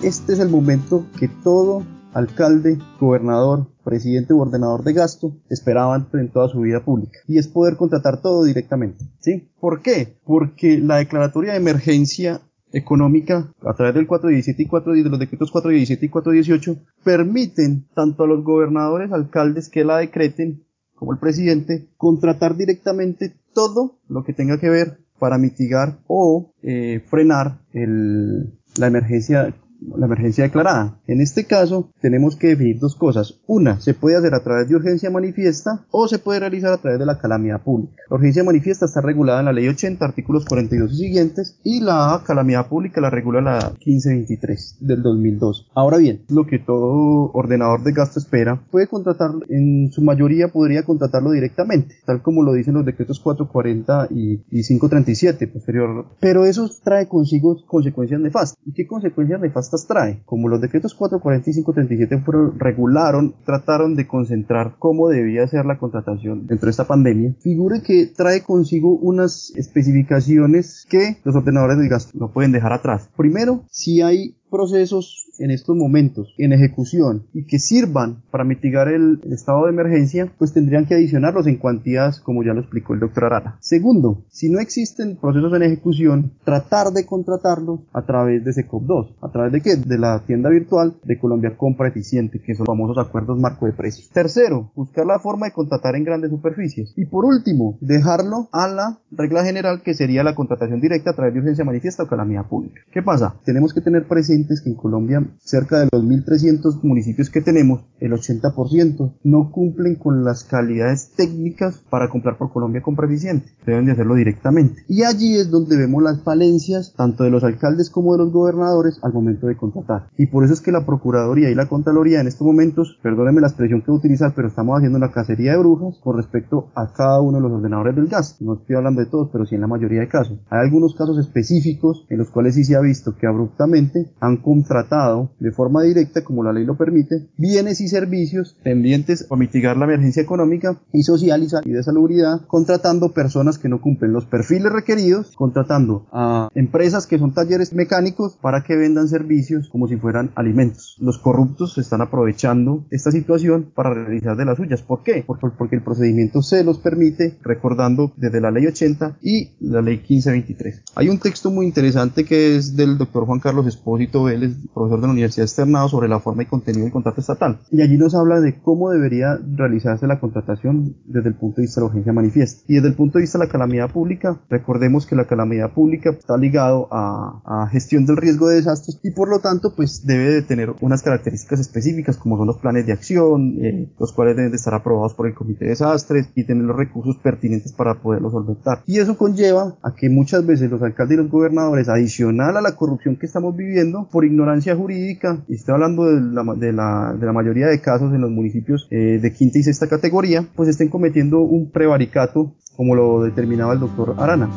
Este 0.03 0.33
es 0.33 0.39
el 0.39 0.49
momento 0.49 1.05
que 1.19 1.27
todo 1.27 1.83
alcalde, 2.13 2.79
gobernador, 2.99 3.67
presidente 3.83 4.33
u 4.33 4.41
ordenador 4.41 4.83
de 4.83 4.93
gasto 4.93 5.37
esperaban 5.49 6.07
en 6.13 6.29
toda 6.29 6.49
su 6.49 6.61
vida 6.61 6.83
pública 6.83 7.19
y 7.27 7.37
es 7.37 7.47
poder 7.47 7.77
contratar 7.77 8.21
todo 8.21 8.43
directamente. 8.43 9.05
¿Sí? 9.19 9.49
¿Por 9.59 9.81
qué? 9.81 10.17
Porque 10.25 10.79
la 10.79 10.97
declaratoria 10.97 11.51
de 11.51 11.59
emergencia 11.59 12.41
económica 12.73 13.53
a 13.61 13.73
través 13.75 13.93
del 13.93 14.07
417 14.07 14.63
y 14.63 14.65
410 14.65 15.03
de 15.03 15.09
los 15.09 15.19
decretos 15.19 15.51
417 15.51 16.05
y 16.05 16.09
418 16.09 16.77
permiten 17.03 17.85
tanto 17.93 18.23
a 18.23 18.27
los 18.27 18.43
gobernadores, 18.43 19.11
alcaldes 19.11 19.69
que 19.69 19.83
la 19.83 19.97
decreten 19.97 20.63
como 20.95 21.13
el 21.13 21.19
presidente 21.19 21.89
contratar 21.97 22.57
directamente 22.57 23.35
todo 23.53 23.99
lo 24.07 24.23
que 24.23 24.33
tenga 24.33 24.59
que 24.59 24.69
ver 24.69 24.99
para 25.19 25.37
mitigar 25.37 25.99
o 26.07 26.53
eh, 26.63 27.03
frenar 27.07 27.59
el, 27.73 28.57
la 28.77 28.87
emergencia 28.87 29.53
la 29.81 30.05
emergencia 30.05 30.43
declarada. 30.43 30.99
En 31.07 31.21
este 31.21 31.45
caso, 31.45 31.89
tenemos 32.01 32.35
que 32.35 32.47
definir 32.47 32.79
dos 32.79 32.95
cosas. 32.95 33.39
Una, 33.47 33.79
se 33.79 33.93
puede 33.93 34.17
hacer 34.17 34.33
a 34.33 34.43
través 34.43 34.69
de 34.69 34.75
urgencia 34.75 35.09
manifiesta 35.09 35.85
o 35.91 36.07
se 36.07 36.19
puede 36.19 36.39
realizar 36.39 36.71
a 36.71 36.77
través 36.77 36.99
de 36.99 37.05
la 37.05 37.19
calamidad 37.19 37.61
pública. 37.61 38.03
La 38.09 38.15
urgencia 38.17 38.43
manifiesta 38.43 38.85
está 38.85 39.01
regulada 39.01 39.39
en 39.39 39.45
la 39.45 39.53
ley 39.53 39.67
80, 39.67 40.03
artículos 40.05 40.45
42 40.45 40.93
y 40.93 40.97
siguientes, 40.97 41.59
y 41.63 41.81
la 41.81 42.21
calamidad 42.25 42.67
pública 42.67 43.01
la 43.01 43.09
regula 43.09 43.41
la 43.41 43.73
1523 43.85 44.77
del 44.81 45.01
2002. 45.01 45.69
Ahora 45.73 45.97
bien, 45.97 46.23
lo 46.29 46.45
que 46.45 46.59
todo 46.59 47.31
ordenador 47.33 47.83
de 47.83 47.91
gasto 47.91 48.19
espera, 48.19 48.61
puede 48.71 48.87
contratarlo, 48.87 49.41
en 49.49 49.91
su 49.91 50.01
mayoría 50.01 50.49
podría 50.49 50.83
contratarlo 50.83 51.31
directamente, 51.31 51.95
tal 52.05 52.21
como 52.21 52.43
lo 52.43 52.53
dicen 52.53 52.75
los 52.75 52.85
decretos 52.85 53.19
440 53.19 54.07
y, 54.11 54.43
y 54.51 54.63
537 54.63 55.47
posterior. 55.47 56.05
Pero 56.19 56.45
eso 56.45 56.69
trae 56.83 57.07
consigo 57.07 57.57
consecuencias 57.65 58.21
nefastas. 58.21 58.57
¿Y 58.65 58.73
qué 58.73 58.85
consecuencias 58.87 59.41
nefastas 59.41 59.70
trae. 59.88 60.21
Como 60.25 60.47
los 60.47 60.62
decretos 60.62 60.93
445 60.93 61.71
y 61.71 61.73
37 61.73 62.17
fueron, 62.19 62.60
regularon, 62.60 63.36
trataron 63.45 63.95
de 63.95 64.07
concentrar 64.07 64.75
cómo 64.79 65.10
debía 65.10 65.47
ser 65.47 65.65
la 65.65 65.77
contratación 65.77 66.47
dentro 66.47 66.67
de 66.67 66.71
esta 66.71 66.88
pandemia, 66.88 67.36
figure 67.41 67.81
que 67.81 68.07
trae 68.07 68.43
consigo 68.43 68.95
unas 68.95 69.53
especificaciones 69.55 70.86
que 70.89 71.17
los 71.23 71.36
ordenadores 71.36 71.77
de 71.77 71.88
gasto 71.88 72.12
no 72.13 72.31
pueden 72.31 72.51
dejar 72.51 72.73
atrás. 72.73 73.10
Primero, 73.15 73.63
si 73.69 74.01
hay 74.01 74.36
procesos 74.51 75.31
en 75.39 75.49
estos 75.49 75.75
momentos 75.75 76.35
en 76.37 76.53
ejecución 76.53 77.25
y 77.33 77.45
que 77.45 77.57
sirvan 77.57 78.21
para 78.29 78.43
mitigar 78.43 78.89
el, 78.89 79.19
estado 79.31 79.65
de 79.65 79.71
emergencia, 79.71 80.31
pues 80.37 80.53
tendrían 80.53 80.85
que 80.85 80.93
adicionarlos 80.93 81.47
en 81.47 81.57
cuantías 81.57 82.19
como 82.19 82.43
ya 82.43 82.53
lo 82.53 82.61
explicó 82.61 82.93
el 82.93 82.99
doctor 82.99 83.25
Arana. 83.25 83.57
Segundo, 83.61 84.25
si 84.29 84.49
no 84.49 84.59
existen 84.59 85.15
procesos 85.15 85.53
en 85.53 85.63
ejecución, 85.63 86.33
tratar 86.43 86.91
de 86.91 87.05
contratarlos 87.05 87.79
a 87.93 88.05
través 88.05 88.43
de 88.43 88.51
SECOP2. 88.51 89.15
¿A 89.21 89.31
través 89.31 89.53
de 89.53 89.61
qué? 89.61 89.75
De 89.77 89.97
la 89.97 90.23
tienda 90.25 90.49
virtual 90.49 90.95
de 91.03 91.17
Colombia 91.17 91.55
Compra 91.57 91.87
Eficiente, 91.87 92.41
que 92.41 92.53
son 92.53 92.65
los 92.67 92.75
famosos 92.75 92.97
acuerdos 92.97 93.39
marco 93.39 93.65
de 93.65 93.73
precios. 93.73 94.09
Tercero, 94.09 94.71
buscar 94.75 95.05
la 95.05 95.19
forma 95.19 95.47
de 95.47 95.53
contratar 95.53 95.95
en 95.95 96.03
grandes 96.03 96.29
superficies. 96.29 96.93
Y 96.97 97.05
por 97.05 97.25
último, 97.25 97.77
dejarlo 97.79 98.49
a 98.51 98.67
la 98.67 98.99
regla 99.11 99.43
general 99.43 99.81
que 99.81 99.93
sería 99.93 100.23
la 100.23 100.35
contratación 100.35 100.81
directa 100.81 101.11
a 101.11 101.15
través 101.15 101.33
de 101.33 101.39
urgencia 101.39 101.65
manifiesta 101.65 102.03
o 102.03 102.07
calamidad 102.07 102.47
pública. 102.47 102.81
¿Qué 102.91 103.01
pasa? 103.01 103.35
Tenemos 103.45 103.73
que 103.73 103.81
tener 103.81 104.07
que 104.47 104.69
en 104.69 104.75
Colombia 104.75 105.25
cerca 105.39 105.80
de 105.80 105.89
los 105.91 106.04
1.300 106.04 106.82
municipios 106.84 107.30
que 107.30 107.41
tenemos, 107.41 107.82
el 107.99 108.12
80% 108.12 109.13
no 109.23 109.51
cumplen 109.51 109.95
con 109.95 110.23
las 110.23 110.43
calidades 110.43 111.12
técnicas 111.15 111.77
para 111.89 112.10
comprar 112.10 112.38
por 112.38 112.51
Colombia 112.51 112.82
compra 112.82 113.06
eficiente. 113.06 113.51
Deben 113.65 113.86
de 113.86 113.91
hacerlo 113.91 114.15
directamente. 114.15 114.84
Y 114.88 115.04
allí 115.04 115.36
es 115.36 115.51
donde 115.51 115.77
vemos 115.77 116.01
las 116.01 116.21
falencias 116.23 116.93
tanto 116.97 117.23
de 117.23 117.30
los 117.30 117.43
alcaldes 117.43 117.89
como 117.89 118.13
de 118.13 118.23
los 118.23 118.32
gobernadores 118.34 118.99
al 119.04 119.13
momento 119.13 119.47
de 119.47 119.58
contratar. 119.58 120.08
Y 120.17 120.27
por 120.27 120.43
eso 120.43 120.54
es 120.54 120.62
que 120.62 120.71
la 120.71 120.86
Procuraduría 120.86 121.49
y 121.49 121.56
la 121.56 121.67
Contraloría 121.67 122.21
en 122.21 122.27
estos 122.27 122.45
momentos, 122.45 122.97
perdónenme 123.04 123.41
la 123.41 123.47
expresión 123.47 123.82
que 123.82 123.91
voy 123.91 123.97
a 123.97 123.99
utilizar, 123.99 124.34
pero 124.36 124.47
estamos 124.47 124.77
haciendo 124.77 124.97
una 124.97 125.12
cacería 125.12 125.51
de 125.51 125.60
brujas 125.60 125.99
con 126.01 126.17
respecto 126.17 126.69
a 126.75 126.91
cada 126.91 127.21
uno 127.21 127.38
de 127.38 127.43
los 127.43 127.51
ordenadores 127.51 127.95
del 127.95 128.08
gas. 128.08 128.38
No 128.39 128.56
estoy 128.56 128.75
hablando 128.75 129.01
de 129.01 129.08
todos, 129.08 129.30
pero 129.32 129.45
sí 129.45 129.56
en 129.56 129.62
la 129.62 129.67
mayoría 129.67 130.01
de 130.01 130.08
casos. 130.08 130.39
Hay 130.49 130.62
algunos 130.62 130.95
casos 130.95 131.19
específicos 131.19 132.06
en 132.10 132.17
los 132.17 132.30
cuales 132.30 132.56
sí 132.56 132.63
se 132.63 132.75
ha 132.75 132.82
visto 132.82 133.15
que 133.15 133.27
abruptamente 133.27 134.12
han 134.19 134.30
contratado 134.37 135.31
de 135.39 135.51
forma 135.51 135.83
directa, 135.83 136.23
como 136.23 136.43
la 136.43 136.53
ley 136.53 136.65
lo 136.65 136.77
permite, 136.77 137.27
bienes 137.37 137.81
y 137.81 137.87
servicios 137.87 138.57
tendientes 138.63 139.27
a 139.29 139.35
mitigar 139.35 139.77
la 139.77 139.85
emergencia 139.85 140.21
económica 140.21 140.79
y 140.93 141.03
social 141.03 141.47
y 141.65 141.71
de 141.71 141.83
salubridad, 141.83 142.41
contratando 142.47 143.13
personas 143.13 143.57
que 143.57 143.69
no 143.69 143.81
cumplen 143.81 144.13
los 144.13 144.25
perfiles 144.25 144.71
requeridos, 144.71 145.31
contratando 145.35 146.07
a 146.11 146.49
empresas 146.55 147.07
que 147.07 147.19
son 147.19 147.33
talleres 147.33 147.73
mecánicos 147.73 148.37
para 148.41 148.63
que 148.63 148.75
vendan 148.75 149.07
servicios 149.07 149.69
como 149.69 149.87
si 149.87 149.97
fueran 149.97 150.31
alimentos. 150.35 150.97
Los 150.99 151.17
corruptos 151.17 151.77
están 151.77 152.01
aprovechando 152.01 152.85
esta 152.91 153.11
situación 153.11 153.71
para 153.73 153.93
realizar 153.93 154.35
de 154.37 154.45
las 154.45 154.57
suyas. 154.57 154.81
¿Por 154.81 155.03
qué? 155.03 155.23
Porque 155.25 155.75
el 155.75 155.83
procedimiento 155.83 156.41
se 156.41 156.63
los 156.63 156.79
permite, 156.79 157.37
recordando 157.41 158.13
desde 158.17 158.41
la 158.41 158.51
ley 158.51 158.67
80 158.67 159.17
y 159.21 159.51
la 159.59 159.81
ley 159.81 159.97
1523. 159.97 160.83
Hay 160.95 161.09
un 161.09 161.19
texto 161.19 161.51
muy 161.51 161.65
interesante 161.65 162.25
que 162.25 162.55
es 162.55 162.75
del 162.75 162.97
doctor 162.97 163.25
Juan 163.25 163.39
Carlos 163.39 163.67
Espósito 163.67 164.20
Vélez, 164.23 164.55
profesor 164.73 165.01
de 165.01 165.07
la 165.07 165.13
Universidad 165.13 165.45
externado 165.45 165.89
sobre 165.89 166.07
la 166.07 166.19
forma 166.19 166.43
y 166.43 166.45
contenido 166.45 166.84
del 166.84 166.93
contrato 166.93 167.21
estatal. 167.21 167.60
Y 167.71 167.81
allí 167.81 167.97
nos 167.97 168.15
habla 168.15 168.39
de 168.39 168.60
cómo 168.62 168.89
debería 168.89 169.39
realizarse 169.55 170.07
la 170.07 170.19
contratación 170.19 170.95
desde 171.05 171.29
el 171.29 171.36
punto 171.36 171.57
de 171.57 171.63
vista 171.63 171.81
de 171.81 171.86
la 171.86 171.89
urgencia 171.89 172.13
manifiesta. 172.13 172.63
Y 172.67 172.75
desde 172.75 172.89
el 172.89 172.95
punto 172.95 173.17
de 173.17 173.23
vista 173.23 173.38
de 173.38 173.45
la 173.45 173.51
calamidad 173.51 173.91
pública, 173.91 174.39
recordemos 174.49 175.05
que 175.05 175.15
la 175.15 175.25
calamidad 175.25 175.73
pública 175.73 176.12
está 176.12 176.38
ligado 176.38 176.88
a, 176.91 177.41
a 177.45 177.67
gestión 177.67 178.05
del 178.05 178.17
riesgo 178.17 178.47
de 178.47 178.55
desastres 178.55 178.99
y 179.03 179.12
por 179.12 179.29
lo 179.29 179.39
tanto 179.39 179.73
pues 179.75 180.05
debe 180.05 180.31
de 180.31 180.41
tener 180.41 180.73
unas 180.81 181.01
características 181.03 181.60
específicas 181.60 182.17
como 182.17 182.38
son 182.38 182.47
los 182.47 182.57
planes 182.57 182.86
de 182.86 182.93
acción, 182.93 183.57
eh, 183.62 183.91
los 183.99 184.13
cuales 184.13 184.36
deben 184.36 184.51
de 184.51 184.57
estar 184.57 184.73
aprobados 184.73 185.13
por 185.13 185.27
el 185.27 185.34
comité 185.34 185.65
de 185.65 185.71
desastres 185.71 186.29
y 186.36 186.45
tener 186.45 186.63
los 186.63 186.75
recursos 186.75 187.17
pertinentes 187.17 187.73
para 187.73 188.01
poderlos 188.01 188.31
solventar. 188.31 188.81
Y 188.86 188.99
eso 188.99 189.17
conlleva 189.17 189.75
a 189.81 189.93
que 189.93 190.10
muchas 190.10 190.45
veces 190.45 190.69
los 190.69 190.81
alcaldes 190.81 191.15
y 191.15 191.21
los 191.21 191.31
gobernadores, 191.31 191.89
adicional 191.89 192.57
a 192.57 192.62
la 192.62 192.75
corrupción 192.75 193.17
que 193.17 193.25
estamos 193.25 193.55
viviendo, 193.55 194.07
por 194.12 194.26
ignorancia 194.26 194.76
jurídica, 194.76 195.43
y 195.47 195.56
estoy 195.56 195.74
hablando 195.74 196.06
de 196.06 196.74
la, 196.74 197.32
mayoría 197.34 197.67
de 197.67 197.82
casos 197.82 198.13
en 198.13 198.21
los 198.21 198.30
municipios 198.30 198.88
eh, 198.91 199.19
de 199.21 199.34
quinta 199.34 199.60
y 199.60 199.63
sexta 199.63 199.88
categoría, 199.88 200.45
pues 200.56 200.69
estén 200.69 200.89
cometiendo 200.89 201.39
un 201.39 201.71
prevaricato 201.71 202.54
como 202.76 202.95
lo 202.95 203.24
determinaba 203.24 203.74
el 203.74 203.80
doctor 203.80 204.15
Arana. 204.17 204.50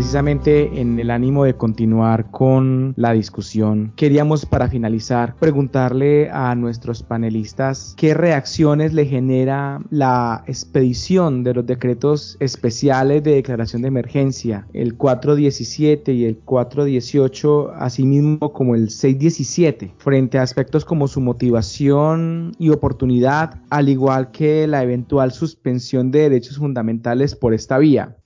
Precisamente 0.00 0.80
en 0.80 0.98
el 0.98 1.10
ánimo 1.10 1.44
de 1.44 1.58
continuar 1.58 2.30
con 2.30 2.94
la 2.96 3.12
discusión, 3.12 3.92
queríamos 3.96 4.46
para 4.46 4.66
finalizar 4.66 5.36
preguntarle 5.36 6.30
a 6.30 6.54
nuestros 6.54 7.02
panelistas 7.02 7.92
qué 7.98 8.14
reacciones 8.14 8.94
le 8.94 9.04
genera 9.04 9.78
la 9.90 10.42
expedición 10.46 11.44
de 11.44 11.52
los 11.52 11.66
decretos 11.66 12.38
especiales 12.40 13.22
de 13.22 13.34
declaración 13.34 13.82
de 13.82 13.88
emergencia, 13.88 14.66
el 14.72 14.96
417 14.96 16.14
y 16.14 16.24
el 16.24 16.38
418, 16.38 17.72
asimismo 17.74 18.54
como 18.54 18.76
el 18.76 18.88
617, 18.88 19.96
frente 19.98 20.38
a 20.38 20.42
aspectos 20.42 20.86
como 20.86 21.08
su 21.08 21.20
motivación 21.20 22.52
y 22.58 22.70
oportunidad, 22.70 23.60
al 23.68 23.90
igual 23.90 24.30
que 24.30 24.66
la 24.66 24.82
eventual 24.82 25.30
suspensión 25.32 26.10
de 26.10 26.20
derechos 26.20 26.56
fundamentales 26.56 27.36
por 27.36 27.52
esta 27.52 27.76
vía. 27.76 28.16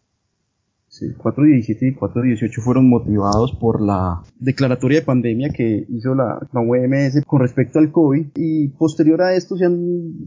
Sí, 0.94 1.12
417 1.12 1.88
y 1.88 1.94
418 1.94 2.62
fueron 2.62 2.88
motivados 2.88 3.50
por 3.50 3.82
la 3.82 4.22
declaratoria 4.38 5.00
de 5.00 5.04
pandemia 5.04 5.48
que 5.48 5.84
hizo 5.88 6.14
la, 6.14 6.38
la 6.52 6.60
OMS 6.60 7.24
con 7.26 7.40
respecto 7.40 7.80
al 7.80 7.90
COVID 7.90 8.26
y 8.36 8.68
posterior 8.68 9.20
a 9.22 9.34
esto 9.34 9.56
se 9.56 9.64
han 9.64 9.80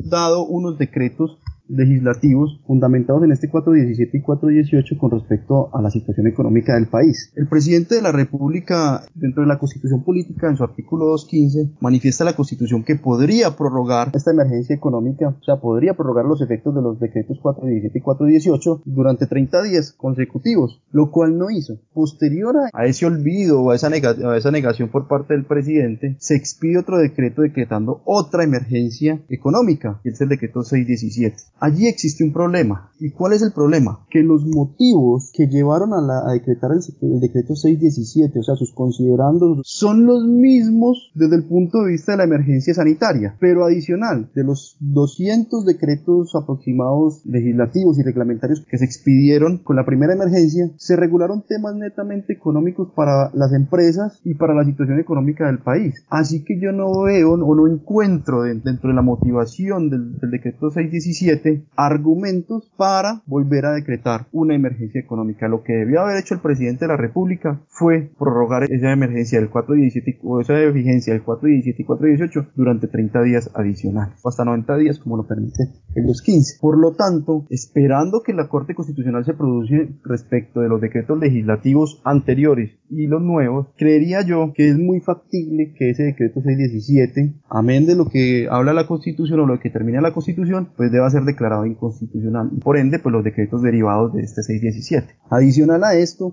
dado 0.09 0.45
unos 0.45 0.77
decretos 0.77 1.39
legislativos 1.69 2.59
fundamentados 2.65 3.23
en 3.23 3.31
este 3.31 3.49
417 3.49 4.17
y 4.17 4.21
418 4.21 4.97
con 4.97 5.11
respecto 5.11 5.69
a 5.73 5.81
la 5.81 5.89
situación 5.89 6.27
económica 6.27 6.75
del 6.75 6.87
país. 6.87 7.31
El 7.35 7.47
presidente 7.47 7.95
de 7.95 8.01
la 8.01 8.11
República, 8.11 9.03
dentro 9.13 9.43
de 9.43 9.47
la 9.47 9.59
Constitución 9.59 10.03
Política, 10.03 10.49
en 10.49 10.57
su 10.57 10.63
artículo 10.63 11.05
215, 11.05 11.77
manifiesta 11.79 12.23
la 12.23 12.35
Constitución 12.35 12.83
que 12.83 12.95
podría 12.95 13.55
prorrogar 13.55 14.11
esta 14.13 14.31
emergencia 14.31 14.75
económica, 14.75 15.29
o 15.29 15.43
sea, 15.43 15.57
podría 15.57 15.93
prorrogar 15.93 16.25
los 16.25 16.41
efectos 16.41 16.75
de 16.75 16.81
los 16.81 16.99
decretos 16.99 17.39
417 17.41 17.97
y 17.97 18.01
418 18.01 18.81
durante 18.85 19.27
30 19.27 19.63
días 19.63 19.91
consecutivos, 19.91 20.81
lo 20.91 21.11
cual 21.11 21.37
no 21.37 21.49
hizo. 21.49 21.77
Posterior 21.93 22.55
a 22.73 22.85
ese 22.85 23.05
olvido 23.05 23.61
o 23.61 23.71
a 23.71 23.75
esa, 23.75 23.87
a 23.87 24.37
esa 24.37 24.51
negación 24.51 24.89
por 24.89 25.07
parte 25.07 25.33
del 25.33 25.45
presidente, 25.45 26.15
se 26.19 26.35
expide 26.35 26.79
otro 26.79 26.97
decreto 26.97 27.41
decretando 27.41 28.01
otra 28.05 28.43
emergencia 28.43 29.21
económica, 29.29 29.99
que 30.03 30.09
es 30.09 30.21
el 30.21 30.29
decreto 30.29 30.63
617. 30.63 31.37
Allí 31.59 31.87
existe 31.87 32.23
un 32.23 32.33
problema. 32.33 32.91
¿Y 32.99 33.11
cuál 33.11 33.33
es 33.33 33.41
el 33.41 33.51
problema? 33.51 34.05
Que 34.09 34.21
los 34.23 34.45
motivos 34.45 35.31
que 35.33 35.47
llevaron 35.47 35.93
a, 35.93 36.01
la, 36.01 36.33
decretar 36.33 36.71
el, 36.71 37.19
decreto 37.19 37.55
617, 37.55 38.39
o 38.39 38.43
sea, 38.43 38.55
sus 38.55 38.73
considerandos, 38.73 39.61
son 39.63 40.05
los 40.05 40.25
mismos 40.27 41.11
desde 41.13 41.35
el 41.35 41.45
punto 41.45 41.79
de 41.81 41.91
vista 41.91 42.13
de 42.13 42.19
la 42.19 42.23
emergencia 42.23 42.73
sanitaria. 42.73 43.35
Pero 43.39 43.65
adicional, 43.65 44.29
de 44.35 44.43
los 44.43 44.77
200 44.79 45.65
decretos 45.65 46.35
aproximados 46.35 47.21
legislativos 47.25 47.99
y 47.99 48.03
reglamentarios 48.03 48.65
que 48.67 48.77
se 48.77 48.85
expidieron 48.85 49.59
con 49.59 49.75
la 49.75 49.85
primera 49.85 50.13
emergencia, 50.13 50.71
se 50.77 50.95
regularon 50.95 51.43
temas 51.47 51.75
netamente 51.75 52.33
económicos 52.33 52.91
para 52.95 53.31
las 53.33 53.53
empresas 53.53 54.19
y 54.23 54.35
para 54.35 54.55
la 54.55 54.65
situación 54.65 54.99
económica 54.99 55.47
del 55.47 55.59
país. 55.59 55.95
Así 56.09 56.43
que 56.43 56.59
yo 56.59 56.71
no 56.71 57.03
veo 57.03 57.33
o 57.33 57.55
no 57.55 57.67
encuentro 57.67 58.43
dentro 58.43 58.89
de 58.89 58.95
la 58.95 59.01
motivación 59.01 59.89
del 59.89 60.31
decreto 60.31 60.71
617 60.71 61.46
argumentos 61.75 62.71
para 62.77 63.21
volver 63.25 63.65
a 63.65 63.73
decretar 63.73 64.27
una 64.31 64.55
emergencia 64.55 65.01
económica. 65.01 65.47
Lo 65.47 65.63
que 65.63 65.73
debió 65.73 66.01
haber 66.01 66.17
hecho 66.17 66.33
el 66.33 66.41
presidente 66.41 66.85
de 66.85 66.89
la 66.89 66.97
República 66.97 67.61
fue 67.67 68.09
prorrogar 68.17 68.63
esa 68.63 68.91
emergencia 68.91 69.39
del 69.39 69.49
417 69.49 70.19
o 70.23 70.41
esa 70.41 70.55
vigencia 70.71 71.13
del 71.13 71.23
417 71.23 71.81
y 71.81 71.85
418 71.85 72.51
durante 72.55 72.87
30 72.87 73.21
días 73.23 73.51
adicionales, 73.53 74.19
o 74.23 74.29
hasta 74.29 74.45
90 74.45 74.77
días 74.77 74.99
como 74.99 75.17
lo 75.17 75.27
permite 75.27 75.63
el 75.95 76.05
215. 76.05 76.59
Por 76.61 76.77
lo 76.77 76.93
tanto, 76.93 77.45
esperando 77.49 78.21
que 78.23 78.33
la 78.33 78.47
Corte 78.47 78.75
Constitucional 78.75 79.25
se 79.25 79.33
produce 79.33 79.89
respecto 80.03 80.61
de 80.61 80.69
los 80.69 80.81
decretos 80.81 81.17
legislativos 81.19 82.01
anteriores 82.03 82.71
y 82.89 83.07
los 83.07 83.21
nuevos, 83.21 83.67
creería 83.77 84.21
yo 84.21 84.53
que 84.53 84.69
es 84.69 84.77
muy 84.77 84.99
factible 85.01 85.73
que 85.77 85.89
ese 85.89 86.03
decreto 86.03 86.41
617, 86.41 87.33
amén 87.49 87.85
de 87.85 87.95
lo 87.95 88.05
que 88.07 88.47
habla 88.49 88.73
la 88.73 88.87
Constitución 88.87 89.39
o 89.39 89.45
lo 89.45 89.59
que 89.59 89.69
termina 89.69 90.01
la 90.01 90.13
Constitución, 90.13 90.69
pues 90.75 90.91
deba 90.91 91.09
ser 91.09 91.23
declarado 91.37 91.65
inconstitucional. 91.65 92.49
Por 92.63 92.77
ende, 92.77 92.99
pues 92.99 93.13
los 93.13 93.23
decretos 93.23 93.61
derivados 93.61 94.13
de 94.13 94.21
este 94.21 94.41
617. 94.41 95.15
Adicional 95.29 95.83
a 95.83 95.93
esto, 95.93 96.31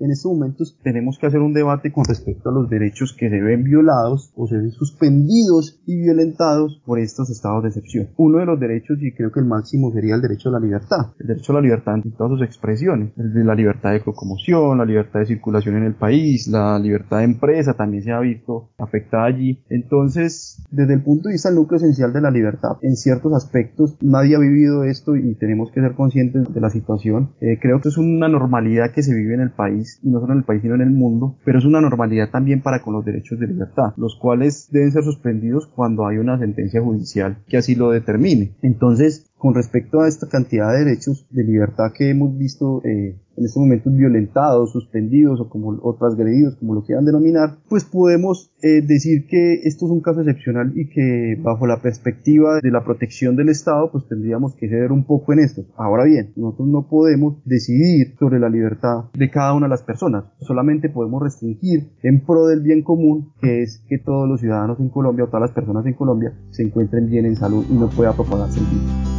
en 0.00 0.10
estos 0.10 0.30
momentos 0.30 0.78
tenemos 0.82 1.18
que 1.18 1.26
hacer 1.26 1.40
un 1.40 1.54
debate 1.54 1.92
con 1.92 2.04
respecto 2.04 2.50
a 2.50 2.52
los 2.52 2.68
derechos 2.68 3.16
que 3.18 3.30
se 3.30 3.40
ven 3.40 3.64
violados 3.64 4.32
o 4.36 4.46
se 4.46 4.56
ven 4.56 4.70
suspendidos 4.70 5.80
y 5.86 6.00
violentados 6.00 6.82
por 6.84 6.98
estos 6.98 7.30
estados 7.30 7.62
de 7.62 7.68
excepción. 7.70 8.08
Uno 8.16 8.38
de 8.38 8.46
los 8.46 8.60
derechos, 8.60 8.98
y 9.00 9.14
creo 9.14 9.32
que 9.32 9.40
el 9.40 9.46
máximo 9.46 9.90
sería 9.92 10.16
el 10.16 10.22
derecho 10.22 10.50
a 10.50 10.52
la 10.52 10.60
libertad. 10.60 11.12
El 11.18 11.28
derecho 11.28 11.52
a 11.52 11.56
la 11.56 11.60
libertad 11.62 11.94
en 11.94 12.12
todas 12.12 12.32
sus 12.32 12.42
expresiones. 12.42 13.12
El 13.16 13.32
de 13.32 13.44
la 13.44 13.54
libertad 13.54 13.92
de 13.92 14.02
locomoción, 14.04 14.78
la 14.78 14.84
libertad 14.84 15.20
de 15.20 15.26
circulación 15.26 15.76
en 15.76 15.84
el 15.84 15.94
país, 15.94 16.48
la 16.48 16.78
libertad 16.78 17.18
de 17.18 17.24
empresa 17.24 17.74
también 17.74 18.02
se 18.02 18.12
ha 18.12 18.20
visto 18.20 18.70
afectada 18.78 19.24
allí. 19.24 19.62
Entonces, 19.70 20.62
desde 20.70 20.94
el 20.94 21.02
punto 21.02 21.28
de 21.28 21.34
vista 21.34 21.48
del 21.48 21.56
núcleo 21.56 21.78
esencial 21.78 22.12
de 22.12 22.20
la 22.20 22.30
libertad, 22.30 22.72
en 22.82 22.96
ciertos 22.96 23.32
aspectos 23.34 23.96
nadie 24.00 24.36
vivido 24.42 24.84
esto 24.84 25.16
y 25.16 25.34
tenemos 25.34 25.70
que 25.70 25.80
ser 25.80 25.94
conscientes 25.94 26.52
de 26.52 26.60
la 26.60 26.70
situación. 26.70 27.30
Eh, 27.40 27.58
creo 27.60 27.80
que 27.80 27.88
es 27.88 27.98
una 27.98 28.28
normalidad 28.28 28.92
que 28.92 29.02
se 29.02 29.14
vive 29.14 29.34
en 29.34 29.40
el 29.40 29.50
país, 29.50 29.98
y 30.02 30.10
no 30.10 30.20
solo 30.20 30.32
en 30.32 30.40
el 30.40 30.44
país, 30.44 30.62
sino 30.62 30.74
en 30.74 30.82
el 30.82 30.90
mundo, 30.90 31.36
pero 31.44 31.58
es 31.58 31.64
una 31.64 31.80
normalidad 31.80 32.30
también 32.30 32.62
para 32.62 32.82
con 32.82 32.94
los 32.94 33.04
derechos 33.04 33.38
de 33.38 33.46
libertad, 33.46 33.92
los 33.96 34.16
cuales 34.16 34.68
deben 34.70 34.92
ser 34.92 35.04
suspendidos 35.04 35.66
cuando 35.66 36.06
hay 36.06 36.18
una 36.18 36.38
sentencia 36.38 36.82
judicial 36.82 37.38
que 37.48 37.56
así 37.56 37.74
lo 37.74 37.90
determine. 37.90 38.52
Entonces, 38.62 39.31
con 39.42 39.54
respecto 39.54 40.00
a 40.00 40.06
esta 40.06 40.28
cantidad 40.28 40.70
de 40.70 40.84
derechos 40.84 41.26
de 41.30 41.42
libertad 41.42 41.90
que 41.92 42.10
hemos 42.10 42.38
visto 42.38 42.80
eh, 42.84 43.18
en 43.36 43.44
estos 43.44 43.60
momentos 43.60 43.92
violentados, 43.92 44.70
suspendidos 44.70 45.40
o 45.40 45.48
como 45.48 45.80
o 45.82 45.96
transgredidos, 45.96 46.54
como 46.60 46.74
lo 46.74 46.84
quieran 46.84 47.04
denominar, 47.04 47.56
pues 47.68 47.82
podemos 47.82 48.52
eh, 48.62 48.82
decir 48.86 49.26
que 49.26 49.54
esto 49.64 49.86
es 49.86 49.90
un 49.90 50.00
caso 50.00 50.20
excepcional 50.20 50.72
y 50.76 50.88
que 50.88 51.36
bajo 51.42 51.66
la 51.66 51.82
perspectiva 51.82 52.60
de 52.62 52.70
la 52.70 52.84
protección 52.84 53.34
del 53.34 53.48
Estado, 53.48 53.90
pues 53.90 54.06
tendríamos 54.06 54.54
que 54.54 54.68
ceder 54.68 54.92
un 54.92 55.06
poco 55.06 55.32
en 55.32 55.40
esto. 55.40 55.62
Ahora 55.76 56.04
bien, 56.04 56.32
nosotros 56.36 56.68
no 56.68 56.86
podemos 56.88 57.42
decidir 57.44 58.14
sobre 58.20 58.38
la 58.38 58.48
libertad 58.48 59.06
de 59.12 59.28
cada 59.28 59.54
una 59.54 59.66
de 59.66 59.70
las 59.70 59.82
personas, 59.82 60.26
solamente 60.38 60.88
podemos 60.88 61.20
restringir 61.20 61.90
en 62.04 62.24
pro 62.24 62.46
del 62.46 62.62
bien 62.62 62.82
común, 62.84 63.32
que 63.40 63.62
es 63.62 63.84
que 63.88 63.98
todos 63.98 64.28
los 64.28 64.38
ciudadanos 64.38 64.78
en 64.78 64.90
Colombia 64.90 65.24
o 65.24 65.26
todas 65.26 65.48
las 65.48 65.52
personas 65.52 65.84
en 65.84 65.94
Colombia 65.94 66.32
se 66.50 66.62
encuentren 66.62 67.10
bien 67.10 67.26
en 67.26 67.34
salud 67.34 67.64
y 67.68 67.74
no 67.74 67.90
pueda 67.90 68.12
propagarse 68.12 68.60
el 68.60 68.66
virus. 68.66 69.11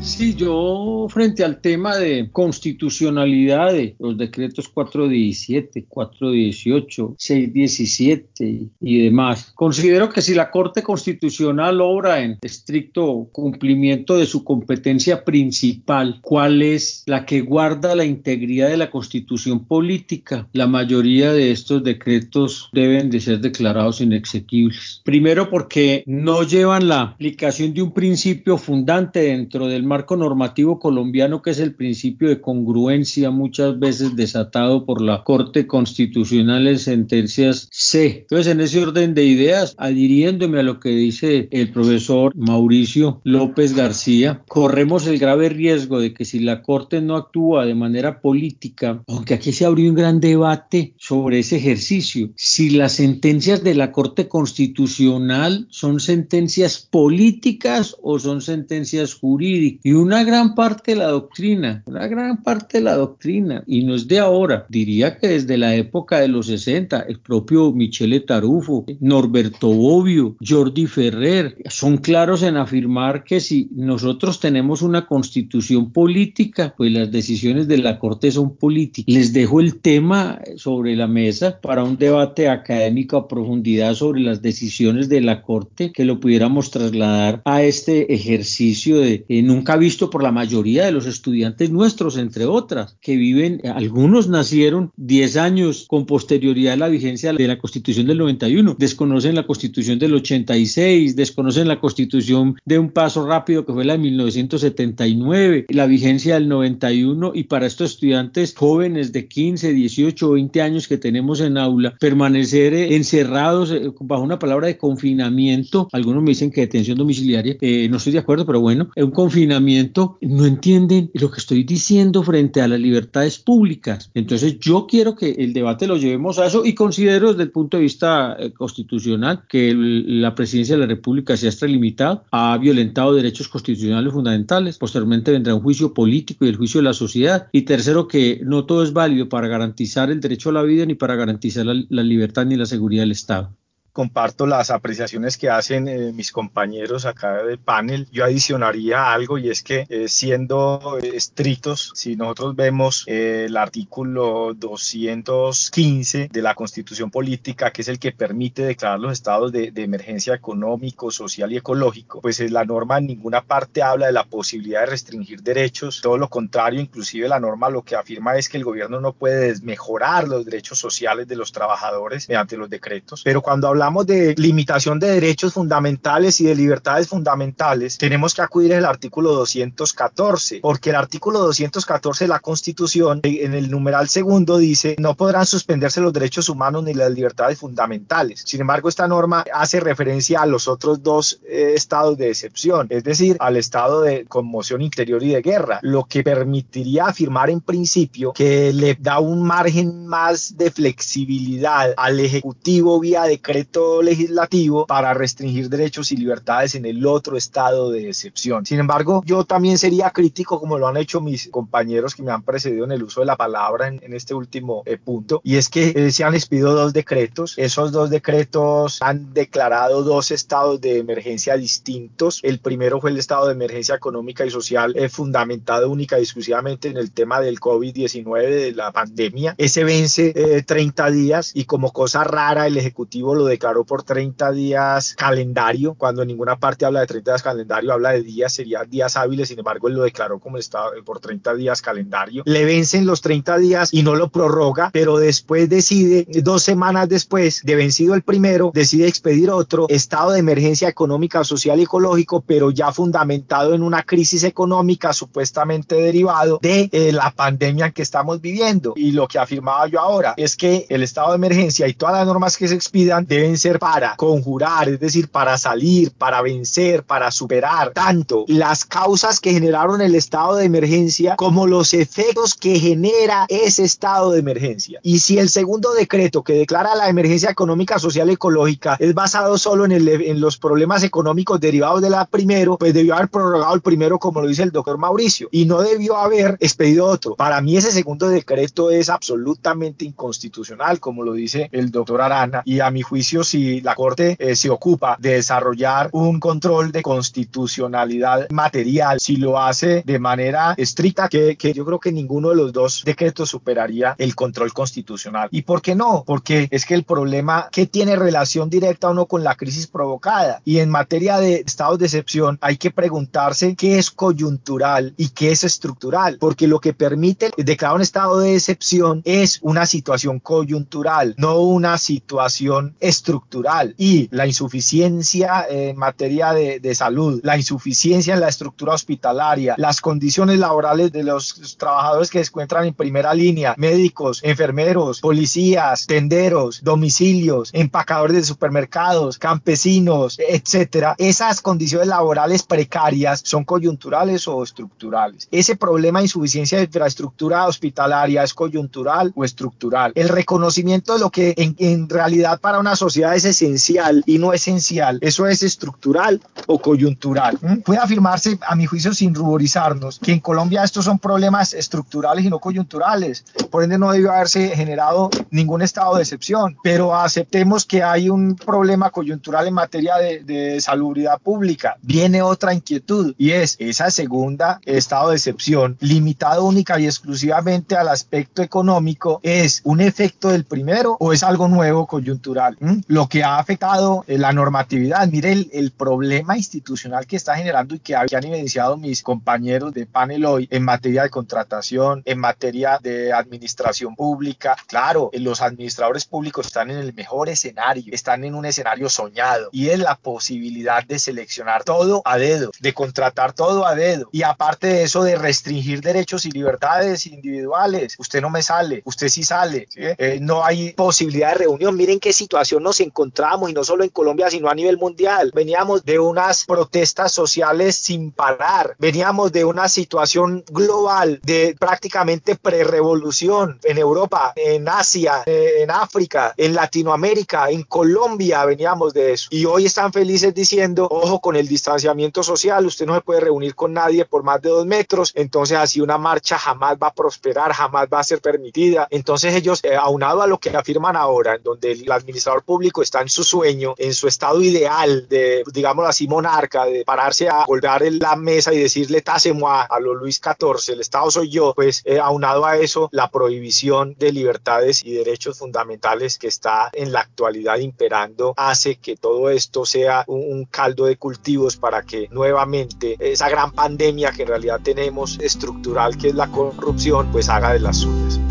Sí, 0.00 0.34
yo 0.34 1.06
frente 1.10 1.44
al 1.44 1.60
tema 1.60 1.96
de 1.96 2.30
constitucionalidad 2.30 3.72
de 3.72 3.96
los 3.98 4.16
decretos 4.16 4.68
417, 4.68 5.84
418, 5.88 7.14
617 7.18 8.68
y 8.80 9.02
demás, 9.02 9.52
considero 9.54 10.08
que 10.08 10.22
si 10.22 10.34
la 10.34 10.50
Corte 10.50 10.82
Constitucional 10.82 11.80
obra 11.80 12.22
en 12.22 12.38
estricto 12.42 13.28
cumplimiento 13.32 14.16
de 14.16 14.26
su 14.26 14.44
competencia 14.44 15.24
principal, 15.24 16.20
cuál 16.22 16.62
es 16.62 17.02
la 17.06 17.26
que 17.26 17.40
guarda 17.40 17.94
la 17.94 18.04
integridad 18.04 18.68
de 18.68 18.76
la 18.76 18.90
Constitución 18.90 19.66
política, 19.66 20.48
la 20.52 20.66
mayoría 20.66 21.32
de 21.32 21.50
estos 21.50 21.82
decretos 21.82 22.70
deben 22.72 23.10
de 23.10 23.20
ser 23.20 23.40
declarados 23.40 24.00
inexequibles. 24.00 25.02
Primero 25.04 25.50
porque 25.50 26.02
no 26.06 26.44
llevan 26.44 26.88
la 26.88 27.02
aplicación 27.02 27.74
de 27.74 27.82
un 27.82 27.92
principio 27.92 28.58
fundante 28.58 29.20
dentro 29.20 29.66
del 29.66 29.87
marco 29.88 30.16
normativo 30.16 30.78
colombiano 30.78 31.42
que 31.42 31.50
es 31.50 31.58
el 31.58 31.74
principio 31.74 32.28
de 32.28 32.40
congruencia 32.40 33.30
muchas 33.30 33.78
veces 33.78 34.14
desatado 34.14 34.84
por 34.84 35.00
la 35.00 35.24
Corte 35.24 35.66
Constitucional 35.66 36.68
en 36.68 36.78
sentencias 36.78 37.68
C. 37.72 38.20
Entonces, 38.20 38.52
en 38.52 38.60
ese 38.60 38.80
orden 38.80 39.14
de 39.14 39.24
ideas, 39.24 39.74
adhiriéndome 39.78 40.60
a 40.60 40.62
lo 40.62 40.78
que 40.78 40.90
dice 40.90 41.48
el 41.50 41.72
profesor 41.72 42.32
Mauricio 42.36 43.20
López 43.24 43.74
García, 43.74 44.42
corremos 44.46 45.06
el 45.06 45.18
grave 45.18 45.48
riesgo 45.48 45.98
de 45.98 46.12
que 46.12 46.24
si 46.24 46.38
la 46.38 46.62
Corte 46.62 47.00
no 47.00 47.16
actúa 47.16 47.64
de 47.64 47.74
manera 47.74 48.20
política, 48.20 49.02
aunque 49.08 49.34
aquí 49.34 49.52
se 49.52 49.64
abrió 49.64 49.88
un 49.88 49.96
gran 49.96 50.20
debate 50.20 50.94
sobre 50.98 51.38
ese 51.40 51.56
ejercicio, 51.56 52.30
si 52.36 52.70
las 52.70 52.92
sentencias 52.92 53.64
de 53.64 53.74
la 53.74 53.90
Corte 53.90 54.28
Constitucional 54.28 55.66
son 55.70 56.00
sentencias 56.00 56.86
políticas 56.90 57.96
o 58.02 58.18
son 58.18 58.42
sentencias 58.42 59.14
jurídicas 59.14 59.77
y 59.82 59.92
una 59.92 60.24
gran 60.24 60.54
parte 60.54 60.92
de 60.92 60.98
la 60.98 61.08
doctrina, 61.08 61.82
una 61.86 62.06
gran 62.06 62.42
parte 62.42 62.78
de 62.78 62.84
la 62.84 62.96
doctrina, 62.96 63.62
y 63.66 63.84
no 63.84 63.94
es 63.94 64.08
de 64.08 64.18
ahora, 64.18 64.66
diría 64.68 65.18
que 65.18 65.28
desde 65.28 65.58
la 65.58 65.74
época 65.74 66.20
de 66.20 66.28
los 66.28 66.46
60, 66.46 67.00
el 67.00 67.20
propio 67.20 67.72
Michele 67.72 68.20
Tarufo, 68.20 68.84
Norberto 69.00 69.68
Bobbio, 69.68 70.36
Jordi 70.46 70.86
Ferrer, 70.86 71.56
son 71.68 71.98
claros 71.98 72.42
en 72.42 72.56
afirmar 72.56 73.24
que 73.24 73.40
si 73.40 73.68
nosotros 73.72 74.40
tenemos 74.40 74.82
una 74.82 75.06
constitución 75.06 75.92
política, 75.92 76.74
pues 76.76 76.92
las 76.92 77.10
decisiones 77.10 77.68
de 77.68 77.78
la 77.78 77.98
Corte 77.98 78.30
son 78.30 78.56
políticas. 78.56 79.14
Les 79.14 79.32
dejo 79.32 79.60
el 79.60 79.80
tema 79.80 80.40
sobre 80.56 80.96
la 80.96 81.06
mesa 81.06 81.60
para 81.60 81.84
un 81.84 81.98
debate 81.98 82.48
académico 82.48 83.16
a 83.16 83.28
profundidad 83.28 83.94
sobre 83.94 84.20
las 84.20 84.42
decisiones 84.42 85.08
de 85.08 85.20
la 85.20 85.42
Corte, 85.42 85.92
que 85.92 86.04
lo 86.04 86.20
pudiéramos 86.20 86.70
trasladar 86.70 87.42
a 87.44 87.62
este 87.62 88.12
ejercicio 88.12 89.00
de 89.00 89.24
eh, 89.28 89.42
nunca 89.42 89.67
visto 89.76 90.10
por 90.10 90.22
la 90.22 90.32
mayoría 90.32 90.84
de 90.84 90.92
los 90.92 91.06
estudiantes 91.06 91.70
nuestros, 91.70 92.16
entre 92.16 92.46
otras, 92.46 92.96
que 93.00 93.16
viven, 93.16 93.60
algunos 93.74 94.28
nacieron 94.28 94.92
10 94.96 95.36
años 95.36 95.86
con 95.88 96.06
posterioridad 96.06 96.74
a 96.74 96.76
la 96.76 96.88
vigencia 96.88 97.32
de 97.32 97.48
la 97.48 97.58
Constitución 97.58 98.06
del 98.06 98.18
91, 98.18 98.76
desconocen 98.78 99.34
la 99.34 99.46
Constitución 99.46 99.98
del 99.98 100.14
86, 100.14 101.16
desconocen 101.16 101.68
la 101.68 101.80
Constitución 101.80 102.56
de 102.64 102.78
un 102.78 102.90
paso 102.90 103.26
rápido 103.26 103.66
que 103.66 103.72
fue 103.72 103.84
la 103.84 103.94
de 103.94 103.98
1979, 103.98 105.66
la 105.68 105.86
vigencia 105.86 106.34
del 106.34 106.48
91 106.48 107.32
y 107.34 107.44
para 107.44 107.66
estos 107.66 107.92
estudiantes 107.92 108.54
jóvenes 108.56 109.12
de 109.12 109.28
15, 109.28 109.72
18, 109.72 110.32
20 110.32 110.62
años 110.62 110.88
que 110.88 110.98
tenemos 110.98 111.40
en 111.40 111.58
aula, 111.58 111.94
permanecer 112.00 112.74
encerrados 112.74 113.70
eh, 113.72 113.90
bajo 114.00 114.22
una 114.22 114.38
palabra 114.38 114.68
de 114.68 114.78
confinamiento, 114.78 115.88
algunos 115.92 116.22
me 116.22 116.30
dicen 116.30 116.50
que 116.50 116.62
detención 116.62 116.96
domiciliaria, 116.96 117.56
eh, 117.60 117.88
no 117.90 117.98
estoy 117.98 118.12
de 118.12 118.20
acuerdo, 118.20 118.46
pero 118.46 118.60
bueno, 118.60 118.88
un 118.96 119.10
confinamiento 119.10 119.57
no 119.60 120.44
entienden 120.44 121.10
lo 121.14 121.30
que 121.30 121.40
estoy 121.40 121.64
diciendo 121.64 122.22
frente 122.22 122.60
a 122.60 122.68
las 122.68 122.80
libertades 122.80 123.38
públicas. 123.38 124.10
Entonces 124.14 124.58
yo 124.58 124.86
quiero 124.88 125.14
que 125.14 125.30
el 125.30 125.52
debate 125.52 125.86
lo 125.86 125.96
llevemos 125.96 126.38
a 126.38 126.46
eso 126.46 126.64
y 126.64 126.74
considero 126.74 127.30
desde 127.30 127.44
el 127.44 127.50
punto 127.50 127.76
de 127.76 127.84
vista 127.84 128.36
eh, 128.38 128.52
constitucional 128.52 129.44
que 129.48 129.74
la 129.74 130.34
presidencia 130.34 130.76
de 130.76 130.80
la 130.80 130.86
República 130.86 131.36
se 131.36 131.46
ha 131.46 131.50
extralimitado, 131.50 132.24
ha 132.30 132.56
violentado 132.58 133.14
derechos 133.14 133.48
constitucionales 133.48 134.12
fundamentales, 134.12 134.78
posteriormente 134.78 135.32
vendrá 135.32 135.54
un 135.54 135.62
juicio 135.62 135.94
político 135.94 136.44
y 136.44 136.48
el 136.48 136.56
juicio 136.56 136.80
de 136.80 136.84
la 136.84 136.94
sociedad. 136.94 137.48
Y 137.52 137.62
tercero 137.62 138.08
que 138.08 138.40
no 138.44 138.64
todo 138.64 138.82
es 138.82 138.92
válido 138.92 139.28
para 139.28 139.48
garantizar 139.48 140.10
el 140.10 140.20
derecho 140.20 140.50
a 140.50 140.52
la 140.52 140.62
vida 140.62 140.86
ni 140.86 140.94
para 140.94 141.16
garantizar 141.16 141.66
la 141.66 142.02
libertad 142.02 142.46
ni 142.46 142.56
la 142.56 142.66
seguridad 142.66 143.02
del 143.02 143.12
Estado 143.12 143.52
comparto 143.98 144.46
las 144.46 144.70
apreciaciones 144.70 145.36
que 145.36 145.50
hacen 145.50 145.88
eh, 145.88 146.12
mis 146.12 146.30
compañeros 146.30 147.04
acá 147.04 147.42
del 147.42 147.58
panel. 147.58 148.06
Yo 148.12 148.24
adicionaría 148.24 149.12
algo 149.12 149.38
y 149.38 149.50
es 149.50 149.64
que 149.64 149.86
eh, 149.88 150.06
siendo 150.06 150.98
estrictos, 151.02 151.90
si 151.96 152.14
nosotros 152.14 152.54
vemos 152.54 153.02
eh, 153.08 153.46
el 153.48 153.56
artículo 153.56 154.54
215 154.54 156.28
de 156.30 156.42
la 156.42 156.54
Constitución 156.54 157.10
Política, 157.10 157.72
que 157.72 157.82
es 157.82 157.88
el 157.88 157.98
que 157.98 158.12
permite 158.12 158.62
declarar 158.62 159.00
los 159.00 159.12
estados 159.12 159.50
de, 159.50 159.72
de 159.72 159.82
emergencia 159.82 160.32
económico, 160.32 161.10
social 161.10 161.52
y 161.52 161.56
ecológico, 161.56 162.20
pues 162.20 162.38
la 162.52 162.64
norma 162.64 162.98
en 162.98 163.08
ninguna 163.08 163.40
parte 163.40 163.82
habla 163.82 164.06
de 164.06 164.12
la 164.12 164.22
posibilidad 164.22 164.82
de 164.82 164.86
restringir 164.86 165.42
derechos, 165.42 166.00
todo 166.00 166.18
lo 166.18 166.28
contrario, 166.28 166.80
inclusive 166.80 167.26
la 167.26 167.40
norma 167.40 167.68
lo 167.68 167.82
que 167.82 167.96
afirma 167.96 168.36
es 168.36 168.48
que 168.48 168.58
el 168.58 168.64
gobierno 168.64 169.00
no 169.00 169.12
puede 169.12 169.48
desmejorar 169.48 170.28
los 170.28 170.44
derechos 170.44 170.78
sociales 170.78 171.26
de 171.26 171.34
los 171.34 171.50
trabajadores 171.50 172.28
mediante 172.28 172.56
los 172.56 172.70
decretos, 172.70 173.22
pero 173.24 173.42
cuando 173.42 173.66
hablamos 173.66 173.87
hablamos 173.88 174.06
de 174.06 174.34
limitación 174.36 175.00
de 175.00 175.12
derechos 175.12 175.54
fundamentales 175.54 176.42
y 176.42 176.44
de 176.44 176.54
libertades 176.54 177.08
fundamentales, 177.08 177.96
tenemos 177.96 178.34
que 178.34 178.42
acudir 178.42 178.74
al 178.74 178.84
artículo 178.84 179.32
214, 179.32 180.60
porque 180.60 180.90
el 180.90 180.96
artículo 180.96 181.38
214 181.38 182.24
de 182.24 182.28
la 182.28 182.40
Constitución, 182.40 183.20
en 183.22 183.54
el 183.54 183.70
numeral 183.70 184.10
segundo, 184.10 184.58
dice, 184.58 184.94
no 184.98 185.14
podrán 185.14 185.46
suspenderse 185.46 186.02
los 186.02 186.12
derechos 186.12 186.50
humanos 186.50 186.84
ni 186.84 186.92
las 186.92 187.10
libertades 187.10 187.58
fundamentales. 187.58 188.42
Sin 188.44 188.60
embargo, 188.60 188.90
esta 188.90 189.08
norma 189.08 189.44
hace 189.54 189.80
referencia 189.80 190.42
a 190.42 190.46
los 190.46 190.68
otros 190.68 191.02
dos 191.02 191.40
eh, 191.48 191.72
estados 191.74 192.18
de 192.18 192.28
excepción, 192.28 192.88
es 192.90 193.04
decir, 193.04 193.38
al 193.40 193.56
estado 193.56 194.02
de 194.02 194.26
conmoción 194.26 194.82
interior 194.82 195.22
y 195.22 195.30
de 195.30 195.40
guerra, 195.40 195.80
lo 195.80 196.04
que 196.04 196.22
permitiría 196.22 197.06
afirmar 197.06 197.48
en 197.48 197.62
principio 197.62 198.34
que 198.34 198.70
le 198.74 198.96
da 199.00 199.18
un 199.18 199.42
margen 199.42 200.06
más 200.06 200.58
de 200.58 200.70
flexibilidad 200.70 201.94
al 201.96 202.20
Ejecutivo 202.20 203.00
vía 203.00 203.22
decreto 203.22 203.67
legislativo 204.02 204.86
para 204.86 205.14
restringir 205.14 205.68
derechos 205.68 206.10
y 206.12 206.16
libertades 206.16 206.74
en 206.74 206.86
el 206.86 207.06
otro 207.06 207.36
estado 207.36 207.90
de 207.90 208.08
excepción. 208.08 208.64
Sin 208.64 208.80
embargo, 208.80 209.22
yo 209.24 209.44
también 209.44 209.78
sería 209.78 210.10
crítico, 210.10 210.58
como 210.58 210.78
lo 210.78 210.88
han 210.88 210.96
hecho 210.96 211.20
mis 211.20 211.48
compañeros 211.48 212.14
que 212.14 212.22
me 212.22 212.32
han 212.32 212.42
precedido 212.42 212.84
en 212.84 212.92
el 212.92 213.02
uso 213.02 213.20
de 213.20 213.26
la 213.26 213.36
palabra 213.36 213.88
en, 213.88 214.14
este 214.14 214.34
último 214.34 214.82
eh, 214.86 214.96
punto, 214.96 215.40
y 215.44 215.56
es 215.56 215.68
que 215.68 215.92
eh, 215.94 216.10
se 216.10 216.24
han 216.24 216.34
expidido 216.34 216.74
dos 216.74 216.92
decretos. 216.92 217.54
Esos 217.56 217.92
dos 217.92 218.10
decretos 218.10 218.98
han 219.00 219.32
declarado 219.32 220.02
dos 220.02 220.30
estados 220.30 220.80
de 220.80 220.98
emergencia 220.98 221.56
distintos. 221.56 222.40
El 222.42 222.58
primero 222.58 223.00
fue 223.00 223.10
el 223.10 223.18
estado 223.18 223.46
de 223.46 223.52
emergencia 223.52 223.94
económica 223.94 224.44
y 224.44 224.50
social 224.50 224.94
eh, 224.96 225.08
fundamentado 225.08 225.90
única 225.90 226.18
y 226.18 226.22
exclusivamente 226.22 226.88
en 226.88 226.96
el 226.96 227.12
tema 227.12 227.40
del 227.40 227.60
COVID-19, 227.60 228.48
de 228.48 228.72
la 228.72 228.92
pandemia. 228.92 229.54
Ese 229.58 229.84
vence 229.84 230.62
30 230.66 231.10
días 231.10 231.52
y 231.54 231.64
como 231.64 231.92
cosa 231.92 232.24
rara 232.24 232.66
el 232.66 232.76
Ejecutivo 232.76 233.34
lo 233.34 233.44
declaró 233.44 233.57
por 233.86 234.02
30 234.02 234.52
días 234.52 235.14
calendario, 235.16 235.94
cuando 235.94 236.22
en 236.22 236.28
ninguna 236.28 236.56
parte 236.56 236.84
habla 236.84 237.00
de 237.00 237.06
30 237.06 237.32
días 237.32 237.42
calendario, 237.42 237.92
habla 237.92 238.10
de 238.10 238.22
días, 238.22 238.52
sería 238.52 238.84
días 238.84 239.16
hábiles, 239.16 239.48
sin 239.48 239.58
embargo 239.58 239.88
él 239.88 239.94
lo 239.94 240.02
declaró 240.02 240.38
como 240.38 240.58
estaba 240.58 240.90
por 241.04 241.20
30 241.20 241.54
días 241.54 241.82
calendario. 241.82 242.42
Le 242.46 242.64
vencen 242.64 243.06
los 243.06 243.20
30 243.20 243.58
días 243.58 243.92
y 243.92 244.02
no 244.02 244.14
lo 244.14 244.28
prorroga, 244.28 244.90
pero 244.92 245.18
después 245.18 245.68
decide, 245.68 246.26
dos 246.42 246.62
semanas 246.62 247.08
después 247.08 247.62
de 247.64 247.74
vencido 247.74 248.14
el 248.14 248.22
primero, 248.22 248.70
decide 248.74 249.06
expedir 249.08 249.50
otro 249.50 249.86
estado 249.88 250.32
de 250.32 250.40
emergencia 250.40 250.88
económica, 250.88 251.44
social 251.44 251.80
y 251.80 251.82
ecológico, 251.82 252.42
pero 252.46 252.70
ya 252.70 252.92
fundamentado 252.92 253.74
en 253.74 253.82
una 253.82 254.02
crisis 254.02 254.44
económica 254.44 255.12
supuestamente 255.12 255.96
derivado 255.96 256.58
de 256.62 256.88
eh, 256.92 257.12
la 257.12 257.30
pandemia 257.30 257.90
que 257.90 258.02
estamos 258.02 258.40
viviendo. 258.40 258.94
Y 258.96 259.12
lo 259.12 259.28
que 259.28 259.38
afirmaba 259.38 259.86
yo 259.88 260.00
ahora 260.00 260.34
es 260.36 260.56
que 260.56 260.86
el 260.88 261.02
estado 261.02 261.30
de 261.30 261.36
emergencia 261.36 261.88
y 261.88 261.94
todas 261.94 262.14
las 262.14 262.26
normas 262.26 262.56
que 262.56 262.68
se 262.68 262.74
expidan 262.74 263.26
deben 263.26 263.47
ser 263.56 263.78
para 263.78 264.16
conjurar, 264.16 264.88
es 264.88 265.00
decir, 265.00 265.28
para 265.28 265.56
salir, 265.56 266.12
para 266.12 266.42
vencer, 266.42 267.04
para 267.04 267.30
superar 267.30 267.92
tanto 267.92 268.44
las 268.48 268.84
causas 268.84 269.40
que 269.40 269.52
generaron 269.52 270.00
el 270.00 270.14
estado 270.14 270.56
de 270.56 270.64
emergencia 270.64 271.36
como 271.36 271.66
los 271.66 271.94
efectos 271.94 272.54
que 272.54 272.78
genera 272.78 273.46
ese 273.48 273.84
estado 273.84 274.32
de 274.32 274.40
emergencia. 274.40 275.00
Y 275.02 275.20
si 275.20 275.38
el 275.38 275.48
segundo 275.48 275.94
decreto 275.94 276.42
que 276.42 276.54
declara 276.54 276.94
la 276.94 277.08
emergencia 277.08 277.50
económica, 277.50 277.98
social 277.98 278.30
ecológica 278.30 278.96
es 278.98 279.14
basado 279.14 279.58
solo 279.58 279.84
en, 279.84 279.92
el, 279.92 280.08
en 280.08 280.40
los 280.40 280.58
problemas 280.58 281.02
económicos 281.02 281.60
derivados 281.60 282.02
de 282.02 282.10
la 282.10 282.26
primero, 282.26 282.76
pues 282.76 282.94
debió 282.94 283.14
haber 283.14 283.28
prorrogado 283.28 283.74
el 283.74 283.80
primero 283.80 284.18
como 284.18 284.40
lo 284.40 284.48
dice 284.48 284.62
el 284.62 284.72
doctor 284.72 284.98
Mauricio 284.98 285.48
y 285.50 285.64
no 285.64 285.80
debió 285.80 286.16
haber 286.16 286.56
expedido 286.60 287.06
otro. 287.06 287.34
Para 287.36 287.60
mí 287.60 287.76
ese 287.76 287.92
segundo 287.92 288.28
decreto 288.28 288.90
es 288.90 289.08
absolutamente 289.08 290.04
inconstitucional, 290.04 291.00
como 291.00 291.22
lo 291.22 291.32
dice 291.32 291.68
el 291.72 291.90
doctor 291.90 292.20
Arana, 292.20 292.62
y 292.64 292.80
a 292.80 292.90
mi 292.90 293.02
juicio 293.02 293.37
si 293.44 293.80
la 293.80 293.94
Corte 293.94 294.36
eh, 294.38 294.56
se 294.56 294.70
ocupa 294.70 295.16
de 295.18 295.34
desarrollar 295.34 296.10
un 296.12 296.40
control 296.40 296.92
de 296.92 297.02
constitucionalidad 297.02 298.48
material, 298.50 299.20
si 299.20 299.36
lo 299.36 299.58
hace 299.58 300.02
de 300.04 300.18
manera 300.18 300.74
estricta, 300.76 301.28
que, 301.28 301.56
que 301.56 301.72
yo 301.72 301.84
creo 301.84 301.98
que 301.98 302.12
ninguno 302.12 302.50
de 302.50 302.56
los 302.56 302.72
dos 302.72 303.02
decretos 303.04 303.50
superaría 303.50 304.14
el 304.18 304.34
control 304.34 304.72
constitucional. 304.72 305.48
¿Y 305.50 305.62
por 305.62 305.82
qué 305.82 305.94
no? 305.94 306.24
Porque 306.26 306.68
es 306.70 306.84
que 306.84 306.94
el 306.94 307.04
problema 307.04 307.68
que 307.70 307.86
tiene 307.86 308.16
relación 308.16 308.70
directa 308.70 309.10
o 309.10 309.14
no 309.14 309.26
con 309.26 309.44
la 309.44 309.54
crisis 309.54 309.86
provocada. 309.86 310.60
Y 310.64 310.78
en 310.78 310.90
materia 310.90 311.38
de 311.38 311.62
estados 311.66 311.98
de 311.98 312.06
excepción 312.06 312.58
hay 312.60 312.76
que 312.76 312.90
preguntarse 312.90 313.74
qué 313.76 313.98
es 313.98 314.10
coyuntural 314.10 315.14
y 315.16 315.30
qué 315.30 315.52
es 315.52 315.64
estructural, 315.64 316.38
porque 316.38 316.66
lo 316.66 316.80
que 316.80 316.92
permite 316.92 317.50
declarar 317.56 317.96
un 317.96 318.02
estado 318.02 318.38
de 318.38 318.54
excepción 318.54 319.22
es 319.24 319.58
una 319.62 319.86
situación 319.86 320.40
coyuntural, 320.40 321.34
no 321.38 321.60
una 321.60 321.98
situación 321.98 322.96
estructural 323.00 323.27
estructural 323.28 323.94
y 323.98 324.28
la 324.30 324.46
insuficiencia 324.46 325.66
en 325.68 325.98
materia 325.98 326.52
de, 326.54 326.80
de, 326.80 326.94
salud, 326.94 327.40
la 327.42 327.58
insuficiencia 327.58 328.32
en 328.32 328.40
la 328.40 328.48
estructura 328.48 328.94
hospitalaria, 328.94 329.74
las 329.76 330.00
condiciones 330.00 330.58
laborales 330.58 331.12
de 331.12 331.24
los 331.24 331.76
trabajadores 331.76 332.30
que 332.30 332.42
se 332.42 332.48
encuentran 332.48 332.86
en 332.86 332.94
primera 332.94 333.34
línea, 333.34 333.74
médicos, 333.76 334.40
enfermeros, 334.42 335.20
policías, 335.20 336.06
tenderos, 336.06 336.82
domicilios, 336.82 337.68
empacadores 337.74 338.36
de 338.36 338.44
supermercados, 338.44 339.36
campesinos, 339.36 340.38
etcétera. 340.38 341.14
Esas 341.18 341.60
condiciones 341.60 342.08
laborales 342.08 342.62
precarias 342.62 343.42
son 343.44 343.64
coyunturales 343.64 344.48
o 344.48 344.62
estructurales. 344.62 345.48
Ese 345.50 345.76
problema 345.76 346.20
de 346.20 346.26
insuficiencia 346.26 346.78
de 346.78 346.84
infraestructura 346.84 347.66
hospitalaria 347.66 348.42
es 348.42 348.54
coyuntural 348.54 349.32
o 349.36 349.44
estructural. 349.44 350.12
El 350.14 350.30
reconocimiento 350.30 351.12
de 351.12 351.20
lo 351.20 351.30
que 351.30 351.52
en, 351.58 351.76
en 351.78 352.08
realidad 352.08 352.58
para 352.60 352.78
una 352.78 352.96
sociedad 352.96 353.17
es 353.22 353.44
esencial 353.44 354.22
y 354.26 354.38
no 354.38 354.52
esencial, 354.52 355.18
eso 355.20 355.46
es 355.46 355.62
estructural 355.62 356.40
o 356.66 356.78
coyuntural. 356.78 357.58
¿Mm? 357.60 357.78
Puede 357.78 358.00
afirmarse, 358.00 358.58
a 358.66 358.74
mi 358.74 358.86
juicio, 358.86 359.14
sin 359.14 359.34
ruborizarnos, 359.34 360.18
que 360.18 360.32
en 360.32 360.40
Colombia 360.40 360.84
estos 360.84 361.04
son 361.04 361.18
problemas 361.18 361.72
estructurales 361.74 362.44
y 362.44 362.50
no 362.50 362.58
coyunturales. 362.58 363.44
Por 363.70 363.82
ende, 363.82 363.98
no 363.98 364.12
debió 364.12 364.32
haberse 364.32 364.68
generado 364.76 365.30
ningún 365.50 365.82
estado 365.82 366.16
de 366.16 366.22
excepción, 366.22 366.76
pero 366.82 367.14
aceptemos 367.14 367.84
que 367.84 368.02
hay 368.02 368.28
un 368.30 368.56
problema 368.56 369.10
coyuntural 369.10 369.66
en 369.66 369.74
materia 369.74 370.16
de, 370.16 370.42
de 370.44 370.80
salubridad 370.80 371.38
pública. 371.38 371.96
Viene 372.02 372.42
otra 372.42 372.74
inquietud 372.74 373.34
y 373.38 373.50
es 373.50 373.76
esa 373.78 374.10
segunda 374.10 374.80
estado 374.84 375.30
de 375.30 375.36
excepción, 375.36 375.96
limitado 376.00 376.64
única 376.64 376.98
y 376.98 377.06
exclusivamente 377.06 377.96
al 377.96 378.08
aspecto 378.08 378.62
económico, 378.62 379.40
¿es 379.42 379.80
un 379.84 380.00
efecto 380.00 380.48
del 380.48 380.64
primero 380.64 381.16
o 381.20 381.32
es 381.32 381.42
algo 381.42 381.68
nuevo 381.68 382.06
coyuntural? 382.06 382.76
¿Mm? 382.80 382.98
Lo 383.08 383.26
que 383.26 383.42
ha 383.42 383.58
afectado 383.58 384.24
eh, 384.28 384.38
la 384.38 384.52
normatividad. 384.52 385.26
Mire 385.28 385.52
el, 385.52 385.70
el, 385.72 385.90
problema 385.90 386.56
institucional 386.56 387.26
que 387.26 387.36
está 387.36 387.56
generando 387.56 387.94
y 387.94 387.98
que 387.98 388.14
habían 388.14 388.44
evidenciado 388.44 388.98
mis 388.98 389.22
compañeros 389.22 389.94
de 389.94 390.04
panel 390.04 390.44
hoy 390.44 390.68
en 390.70 390.84
materia 390.84 391.22
de 391.22 391.30
contratación, 391.30 392.22
en 392.26 392.38
materia 392.38 392.98
de 393.02 393.32
administración 393.32 394.14
pública. 394.14 394.76
Claro, 394.86 395.30
los 395.32 395.62
administradores 395.62 396.26
públicos 396.26 396.66
están 396.66 396.90
en 396.90 396.98
el 396.98 397.14
mejor 397.14 397.48
escenario, 397.48 398.12
están 398.12 398.44
en 398.44 398.54
un 398.54 398.66
escenario 398.66 399.08
soñado 399.08 399.70
y 399.72 399.88
es 399.88 399.98
la 399.98 400.16
posibilidad 400.16 401.02
de 401.02 401.18
seleccionar 401.18 401.84
todo 401.84 402.20
a 402.26 402.36
dedo, 402.36 402.70
de 402.78 402.92
contratar 402.92 403.54
todo 403.54 403.86
a 403.86 403.94
dedo 403.94 404.28
y 404.32 404.42
aparte 404.42 404.86
de 404.86 405.02
eso 405.04 405.24
de 405.24 405.36
restringir 405.36 406.02
derechos 406.02 406.44
y 406.44 406.50
libertades 406.50 407.26
individuales. 407.26 408.16
Usted 408.18 408.42
no 408.42 408.50
me 408.50 408.62
sale, 408.62 409.00
usted 409.06 409.28
sí 409.28 409.44
sale, 409.44 409.86
¿sí? 409.88 410.00
Eh, 410.02 410.38
no 410.42 410.62
hay 410.62 410.92
posibilidad 410.92 411.52
de 411.52 411.64
reunión. 411.64 411.96
Miren 411.96 412.20
qué 412.20 412.34
situación 412.34 412.82
nos 412.82 412.97
nos 412.98 413.06
encontramos 413.06 413.70
y 413.70 413.72
no 413.72 413.84
solo 413.84 414.04
en 414.04 414.10
Colombia, 414.10 414.50
sino 414.50 414.68
a 414.68 414.74
nivel 414.74 414.98
mundial. 414.98 415.52
Veníamos 415.54 416.04
de 416.04 416.18
unas 416.18 416.64
protestas 416.64 417.32
sociales 417.32 417.96
sin 417.96 418.32
parar, 418.32 418.96
veníamos 418.98 419.52
de 419.52 419.64
una 419.64 419.88
situación 419.88 420.64
global 420.70 421.40
de 421.44 421.76
prácticamente 421.78 422.56
prerevolución 422.56 423.78
en 423.82 423.98
Europa, 423.98 424.52
en 424.56 424.88
Asia, 424.88 425.42
en 425.46 425.90
África, 425.90 426.54
en 426.56 426.74
Latinoamérica, 426.74 427.70
en 427.70 427.82
Colombia 427.82 428.64
veníamos 428.64 429.12
de 429.14 429.32
eso. 429.32 429.48
Y 429.50 429.64
hoy 429.64 429.86
están 429.86 430.12
felices 430.12 430.54
diciendo, 430.54 431.08
ojo 431.10 431.40
con 431.40 431.56
el 431.56 431.68
distanciamiento 431.68 432.42
social, 432.42 432.86
usted 432.86 433.06
no 433.06 433.14
se 433.14 433.20
puede 433.20 433.40
reunir 433.40 433.74
con 433.74 433.92
nadie 433.92 434.24
por 434.24 434.42
más 434.42 434.60
de 434.62 434.70
dos 434.70 434.86
metros, 434.86 435.32
entonces 435.34 435.76
así 435.78 436.00
una 436.00 436.18
marcha 436.18 436.58
jamás 436.58 436.96
va 437.02 437.08
a 437.08 437.14
prosperar, 437.14 437.72
jamás 437.72 438.08
va 438.12 438.20
a 438.20 438.24
ser 438.24 438.40
permitida. 438.40 439.06
Entonces 439.10 439.54
ellos, 439.54 439.80
eh, 439.84 439.96
aunado 439.96 440.42
a 440.42 440.46
lo 440.46 440.58
que 440.58 440.70
afirman 440.70 441.16
ahora, 441.16 441.56
en 441.56 441.62
donde 441.62 441.92
el 441.92 442.10
administrador 442.10 442.62
público 442.62 442.77
está 443.02 443.20
en 443.20 443.28
su 443.28 443.44
sueño, 443.44 443.94
en 443.98 444.14
su 444.14 444.28
estado 444.28 444.60
ideal 444.60 445.28
de, 445.28 445.62
digamos 445.72 446.06
así, 446.08 446.26
monarca, 446.26 446.86
de 446.86 447.04
pararse 447.04 447.48
a 447.48 447.64
golpear 447.64 448.02
en 448.02 448.18
la 448.18 448.36
mesa 448.36 448.72
y 448.72 448.78
decirle 448.78 449.22
tasemos 449.22 449.70
a 449.88 450.00
lo 450.00 450.14
Luis 450.14 450.40
XIV, 450.42 450.94
el 450.94 451.00
Estado 451.00 451.30
soy 451.30 451.50
yo, 451.50 451.72
pues 451.74 452.02
eh, 452.04 452.18
aunado 452.18 452.66
a 452.66 452.76
eso, 452.76 453.08
la 453.12 453.30
prohibición 453.30 454.14
de 454.18 454.32
libertades 454.32 455.04
y 455.04 455.12
derechos 455.12 455.58
fundamentales 455.58 456.38
que 456.38 456.48
está 456.48 456.90
en 456.92 457.12
la 457.12 457.20
actualidad 457.20 457.78
imperando 457.78 458.54
hace 458.56 458.96
que 458.96 459.16
todo 459.16 459.50
esto 459.50 459.84
sea 459.84 460.24
un 460.26 460.64
caldo 460.64 461.06
de 461.06 461.16
cultivos 461.16 461.76
para 461.76 462.02
que 462.02 462.28
nuevamente 462.30 463.16
esa 463.20 463.48
gran 463.48 463.72
pandemia 463.72 464.32
que 464.32 464.42
en 464.42 464.48
realidad 464.48 464.80
tenemos 464.82 465.38
estructural 465.40 466.16
que 466.16 466.28
es 466.28 466.34
la 466.34 466.50
corrupción, 466.50 467.30
pues 467.32 467.48
haga 467.48 467.72
de 467.72 467.80
las 467.80 467.98
suyas. 467.98 468.47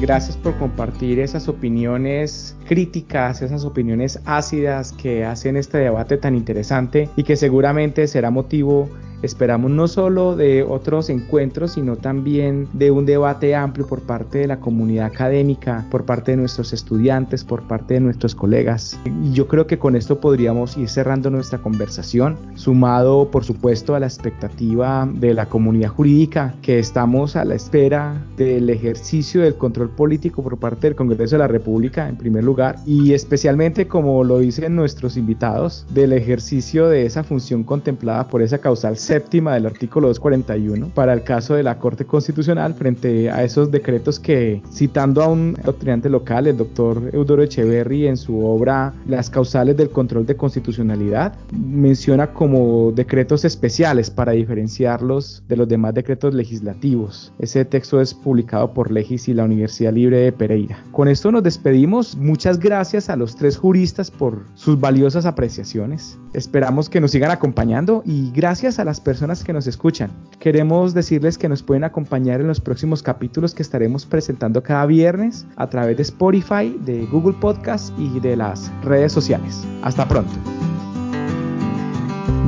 Gracias 0.00 0.36
por 0.36 0.58
compartir 0.58 1.18
esas 1.18 1.48
opiniones 1.48 2.54
críticas, 2.68 3.40
esas 3.40 3.64
opiniones 3.64 4.20
ácidas 4.26 4.92
que 4.92 5.24
hacen 5.24 5.56
este 5.56 5.78
debate 5.78 6.18
tan 6.18 6.34
interesante 6.34 7.08
y 7.16 7.22
que 7.22 7.34
seguramente 7.34 8.06
será 8.06 8.30
motivo 8.30 8.90
Esperamos 9.22 9.70
no 9.70 9.88
solo 9.88 10.36
de 10.36 10.62
otros 10.62 11.08
encuentros, 11.10 11.72
sino 11.72 11.96
también 11.96 12.68
de 12.72 12.90
un 12.90 13.06
debate 13.06 13.54
amplio 13.54 13.86
por 13.86 14.00
parte 14.00 14.38
de 14.38 14.46
la 14.46 14.60
comunidad 14.60 15.06
académica, 15.06 15.86
por 15.90 16.04
parte 16.04 16.32
de 16.32 16.36
nuestros 16.36 16.72
estudiantes, 16.72 17.44
por 17.44 17.62
parte 17.62 17.94
de 17.94 18.00
nuestros 18.00 18.34
colegas. 18.34 18.98
Y 19.24 19.32
yo 19.32 19.48
creo 19.48 19.66
que 19.66 19.78
con 19.78 19.96
esto 19.96 20.20
podríamos 20.20 20.76
ir 20.76 20.88
cerrando 20.88 21.30
nuestra 21.30 21.58
conversación, 21.58 22.36
sumado 22.54 23.30
por 23.30 23.44
supuesto 23.44 23.94
a 23.94 24.00
la 24.00 24.06
expectativa 24.06 25.08
de 25.12 25.34
la 25.34 25.46
comunidad 25.46 25.90
jurídica, 25.90 26.54
que 26.62 26.78
estamos 26.78 27.36
a 27.36 27.44
la 27.44 27.54
espera 27.54 28.22
del 28.36 28.68
ejercicio 28.70 29.42
del 29.42 29.54
control 29.54 29.90
político 29.90 30.42
por 30.42 30.58
parte 30.58 30.88
del 30.88 30.96
Congreso 30.96 31.36
de 31.36 31.40
la 31.40 31.48
República 31.48 32.08
en 32.08 32.16
primer 32.16 32.44
lugar, 32.44 32.76
y 32.86 33.12
especialmente 33.12 33.88
como 33.88 34.24
lo 34.24 34.38
dicen 34.38 34.76
nuestros 34.76 35.16
invitados, 35.16 35.86
del 35.90 36.12
ejercicio 36.12 36.88
de 36.88 37.06
esa 37.06 37.24
función 37.24 37.64
contemplada 37.64 38.28
por 38.28 38.42
esa 38.42 38.58
causal 38.58 38.96
séptima 39.06 39.54
del 39.54 39.66
artículo 39.66 40.08
241 40.08 40.90
para 40.92 41.12
el 41.12 41.22
caso 41.22 41.54
de 41.54 41.62
la 41.62 41.78
Corte 41.78 42.04
Constitucional 42.04 42.74
frente 42.74 43.30
a 43.30 43.44
esos 43.44 43.70
decretos 43.70 44.18
que, 44.18 44.60
citando 44.72 45.22
a 45.22 45.28
un 45.28 45.56
doctrinante 45.64 46.10
local, 46.10 46.48
el 46.48 46.56
doctor 46.56 47.10
Eudoro 47.12 47.42
Echeverry, 47.44 48.08
en 48.08 48.16
su 48.16 48.44
obra 48.44 48.92
Las 49.06 49.30
causales 49.30 49.76
del 49.76 49.90
control 49.90 50.26
de 50.26 50.36
constitucionalidad, 50.36 51.34
menciona 51.52 52.32
como 52.32 52.90
decretos 52.92 53.44
especiales 53.44 54.10
para 54.10 54.32
diferenciarlos 54.32 55.44
de 55.46 55.56
los 55.56 55.68
demás 55.68 55.94
decretos 55.94 56.34
legislativos. 56.34 57.32
Ese 57.38 57.64
texto 57.64 58.00
es 58.00 58.12
publicado 58.12 58.74
por 58.74 58.90
Legis 58.90 59.28
y 59.28 59.34
la 59.34 59.44
Universidad 59.44 59.92
Libre 59.92 60.18
de 60.18 60.32
Pereira. 60.32 60.82
Con 60.90 61.06
esto 61.06 61.30
nos 61.30 61.44
despedimos. 61.44 62.16
Muchas 62.16 62.58
gracias 62.58 63.08
a 63.08 63.14
los 63.14 63.36
tres 63.36 63.56
juristas 63.56 64.10
por 64.10 64.42
sus 64.54 64.80
valiosas 64.80 65.26
apreciaciones. 65.26 66.18
Esperamos 66.32 66.88
que 66.88 67.00
nos 67.00 67.12
sigan 67.12 67.30
acompañando 67.30 68.02
y 68.04 68.32
gracias 68.32 68.78
a 68.78 68.84
las 68.96 69.00
personas 69.02 69.44
que 69.44 69.52
nos 69.52 69.66
escuchan. 69.66 70.10
Queremos 70.38 70.94
decirles 70.94 71.36
que 71.36 71.50
nos 71.50 71.62
pueden 71.62 71.84
acompañar 71.84 72.40
en 72.40 72.46
los 72.46 72.62
próximos 72.62 73.02
capítulos 73.02 73.54
que 73.54 73.62
estaremos 73.62 74.06
presentando 74.06 74.62
cada 74.62 74.86
viernes 74.86 75.46
a 75.56 75.68
través 75.68 75.98
de 75.98 76.02
Spotify, 76.02 76.74
de 76.82 77.04
Google 77.12 77.36
Podcast 77.38 77.92
y 77.98 78.20
de 78.20 78.36
las 78.36 78.72
redes 78.82 79.12
sociales. 79.12 79.62
Hasta 79.82 80.08
pronto. 80.08 80.32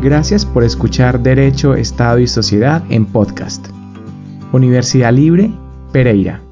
Gracias 0.00 0.46
por 0.46 0.64
escuchar 0.64 1.22
Derecho, 1.22 1.74
Estado 1.74 2.18
y 2.18 2.26
Sociedad 2.26 2.82
en 2.88 3.04
podcast. 3.04 3.68
Universidad 4.52 5.12
Libre, 5.12 5.52
Pereira. 5.92 6.47